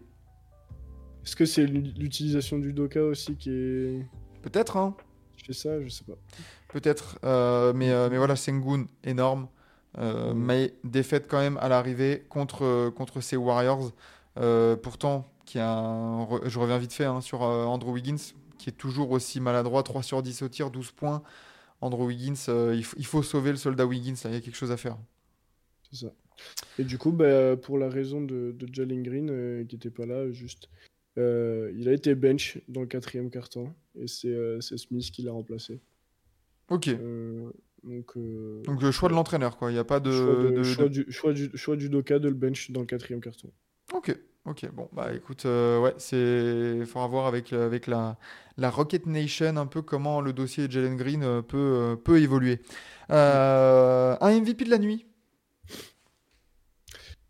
[1.26, 4.06] Est-ce que c'est l'u- l'utilisation du Doka aussi qui, est...
[4.42, 4.96] Peut-être, hein
[5.38, 6.18] qui fait ça Je sais pas.
[6.70, 9.48] Peut-être, euh, mais, euh, mais voilà, Sengun, énorme.
[9.98, 10.38] Euh, Mm.
[10.46, 13.92] Mais défaite quand même à l'arrivée contre, contre ces Warriors.
[14.84, 19.12] Pourtant, qui a, un je reviens vite fait hein, sur Andrew Wiggins, qui est toujours
[19.12, 21.24] aussi maladroit, 3 sur 10 au tir, 12 points.
[21.82, 22.36] Andrew Wiggins,
[22.74, 24.78] il, faut- il faut sauver le soldat Wiggins, là, il y a quelque chose à
[24.78, 24.98] faire.
[25.92, 26.12] C'est ça.
[26.78, 30.30] Et du coup, bah, pour la raison de, de Jalen Green, qui n'était pas là,
[30.32, 30.70] juste,
[31.20, 35.22] euh, il a été bench dans le quatrième quart-temps, et c'est euh, c'est Smith qui
[35.24, 35.80] l'a remplacé.
[36.70, 37.50] Ok, Euh,
[37.84, 38.18] donc,
[38.64, 39.72] donc le choix de l'entraîneur, quoi.
[39.72, 40.12] Il n'y a pas de.
[40.12, 42.82] choix, de- de- choix de- du, choix, du, choix du Doka de le bench dans
[42.82, 43.52] le quatrième quart-temps.
[43.94, 44.16] Ok,
[44.46, 46.78] ok, bon, bah écoute, ouais, c'est.
[46.80, 48.18] Il faudra voir avec, avec la,
[48.58, 52.60] la Rocket Nation un peu comment le dossier de Jalen Green peut, peut évoluer.
[53.10, 55.06] Un MVP de la nuit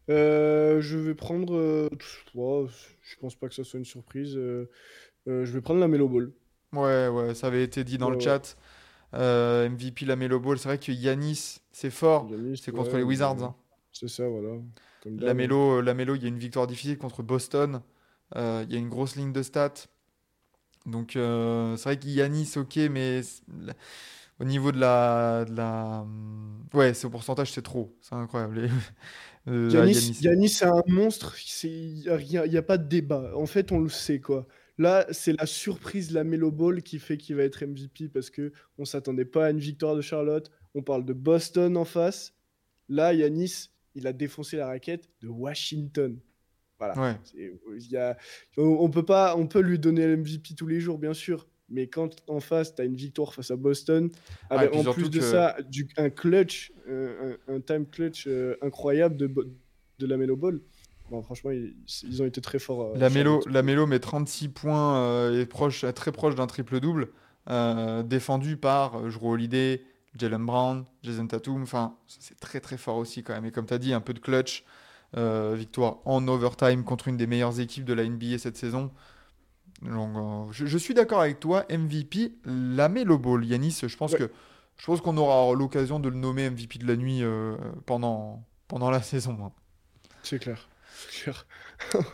[0.10, 1.88] je vais prendre.
[2.36, 2.68] ouais,
[3.10, 4.38] je pense pas que ça soit une surprise.
[4.38, 4.70] euh,
[5.28, 6.34] euh, je vais prendre la Melo Ball.
[6.74, 8.56] Ouais, ouais, ça avait été dit dans Ouais, le chat.
[9.16, 12.30] Euh, MVP la Melo Ball, c'est vrai que Yanis, c'est fort.
[12.56, 13.44] C'est contre ouais, les Wizards.
[13.44, 13.56] hein.
[13.92, 14.62] C'est ça, voilà.
[15.02, 15.34] Comme La.
[15.34, 17.82] Melo, la Melo, il y a une victoire difficile contre Boston.
[18.36, 19.74] Il y a une grosse ligne de stats.
[20.86, 21.20] Donc, c'est
[21.84, 23.44] vrai que Yanis, ok, mais c'est-
[24.40, 26.06] au niveau de la, de la...
[26.74, 27.96] Ouais, ce pourcentage, c'est trop.
[28.02, 28.70] C'est incroyable.
[29.48, 29.70] Euh,
[30.22, 30.50] Yanis.
[30.50, 31.36] C'est un monstre.
[31.64, 33.32] Il n'y a, rien- y a pas de débat.
[33.36, 34.48] En fait, on le sait, quoi.
[34.78, 38.54] Là, c'est la surprise, la Melo Ball, qui fait qu'il va être MVP parce que
[38.78, 40.50] on s'attendait pas à une victoire de Charlotte.
[40.76, 42.34] On parle de Boston en face.
[42.88, 46.18] Là, Yanis, il a défoncé la raquette de Washington.
[46.78, 46.98] Voilà.
[47.02, 47.18] Ouais.
[47.24, 48.18] C'est- il y a-
[48.58, 51.46] on, on peut pas, on peut lui donner l'MVP tous les jours, bien sûr.
[51.72, 54.10] Mais quand en face, tu as une victoire face à Boston,
[54.50, 57.86] Ah, avec, puis en plus de que- ça, du, un clutch, euh, un, un time
[57.86, 60.60] clutch euh, incroyable de, de la Melo Ball.
[61.12, 62.96] Bon, franchement, ils, ils ont été très forts.
[62.96, 67.10] La Melo, la Melo met 36 points euh, et est proche, très proche d'un triple-double,
[68.04, 69.82] défendu par Jrue Holiday,
[70.16, 71.64] Jalen Brown, Jason Tatum.
[71.64, 73.46] Enfin, c'est très très fort aussi quand même.
[73.46, 74.64] Et comme tu as dit, un peu de clutch.
[75.18, 78.92] euh, victoire en overtime contre une des meilleures équipes de la NBA cette saison.
[79.82, 81.66] Donc, euh, je, je suis d'accord avec toi.
[81.70, 83.46] MVP, la Melo Ball.
[83.46, 84.20] Yanis, je pense Ouais.
[84.20, 84.32] que
[84.78, 87.56] je pense qu'on aura l'occasion de le nommer MVP de la nuit euh,
[87.86, 89.38] pendant, pendant la saison.
[89.42, 89.52] hein.
[90.24, 90.68] C'est clair.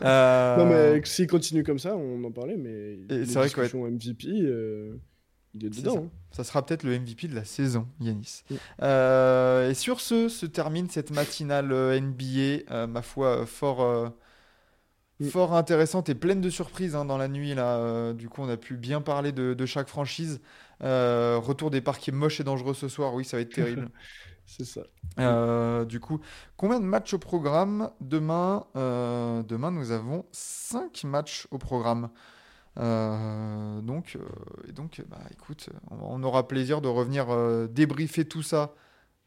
[0.02, 3.90] Euh, Non, mais s'il continue comme ça, on en parlait, mais c'est vrai que, ouais.
[3.90, 4.96] MVP, euh,
[5.54, 5.94] il est dedans.
[5.94, 6.00] ça.
[6.00, 6.10] hein.
[6.30, 8.42] Ça sera peut-être le MVP de la saison, Yanis.
[8.50, 8.54] Mm.
[9.70, 14.12] Et sur ce, se termine cette matinale NBA, ma foi, fort.
[15.20, 17.54] Fort intéressante et pleine de surprises hein, dans la nuit.
[17.54, 20.40] Là, Euh, du coup, on a pu bien parler de, de chaque franchise.
[20.82, 23.90] Euh, retour des parquets moches et dangereux ce soir, oui, ça va être terrible.
[24.46, 24.82] C'est ça.
[25.18, 26.20] Euh, du coup,
[26.56, 27.90] combien de matchs au programme?
[28.00, 32.10] Demain euh, Demain, nous avons 5 matchs au programme.
[32.78, 38.26] Euh, donc, euh, et donc, bah, écoute, on, on aura plaisir de revenir euh, débriefer
[38.26, 38.74] tout ça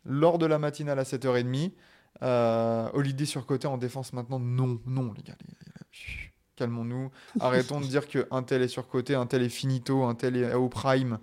[0.05, 1.75] lors de la matinale à 7h30.
[2.21, 5.35] Euh, Holiday sur côté en défense maintenant, non, non, les gars.
[5.41, 7.09] les- les- chut, Calmons-nous.
[7.39, 10.53] Arrêtons de dire qu'un tel est sur côté, un tel est finito, un tel est
[10.53, 11.19] au prime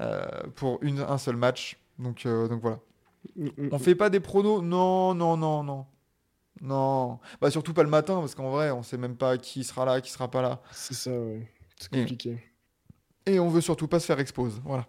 [0.00, 0.26] euh,
[0.56, 1.78] pour une, un seul match.
[1.98, 2.80] Donc, euh, donc voilà.
[3.36, 3.80] Mm, mm, On mm.
[3.80, 4.62] fait pas des pronos?
[4.62, 5.86] Non, non, non, non.
[6.60, 7.20] Non.
[7.40, 10.00] Bah surtout pas le matin, parce qu'en vrai, on sait même pas qui sera là,
[10.00, 10.62] qui sera pas là.
[10.72, 11.52] C'est ça, ouais.
[11.78, 12.38] C'est Et- compliqué.
[13.26, 14.60] Et on veut surtout pas se faire expose.
[14.64, 14.86] Voilà.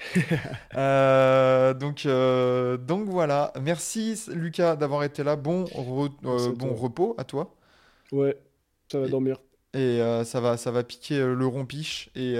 [0.76, 3.52] Euh, donc, euh, donc voilà.
[3.60, 5.36] Merci Lucas d'avoir été là.
[5.36, 6.74] Bon, re- euh, à bon toi.
[6.74, 7.54] repos à toi.
[8.12, 8.36] Ouais,
[8.90, 9.38] ça va Et- dormir.
[9.74, 12.10] Et ça va, ça va piquer le rompiche.
[12.14, 12.36] Et,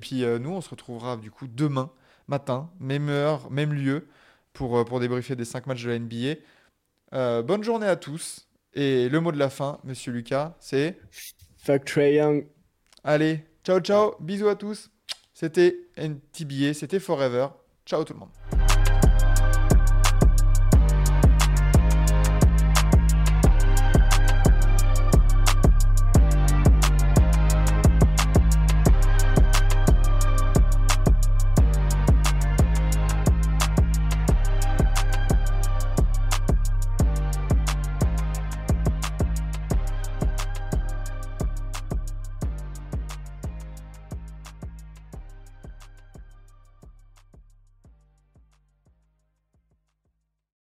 [0.00, 1.90] puis nous, on se retrouvera du coup demain
[2.28, 4.08] matin, même heure, même lieu,
[4.52, 7.42] pour, pour débriefer des 5 matchs de la NBA.
[7.42, 8.48] Bonne journée à tous.
[8.74, 10.96] Et le mot de la fin, monsieur Lucas, c'est
[11.58, 12.46] Fuck Young.
[13.04, 14.90] allez, ciao ciao, bisous à tous.
[15.40, 17.46] C'était NTBA, c'était Forever.
[17.86, 18.59] Ciao tout le monde.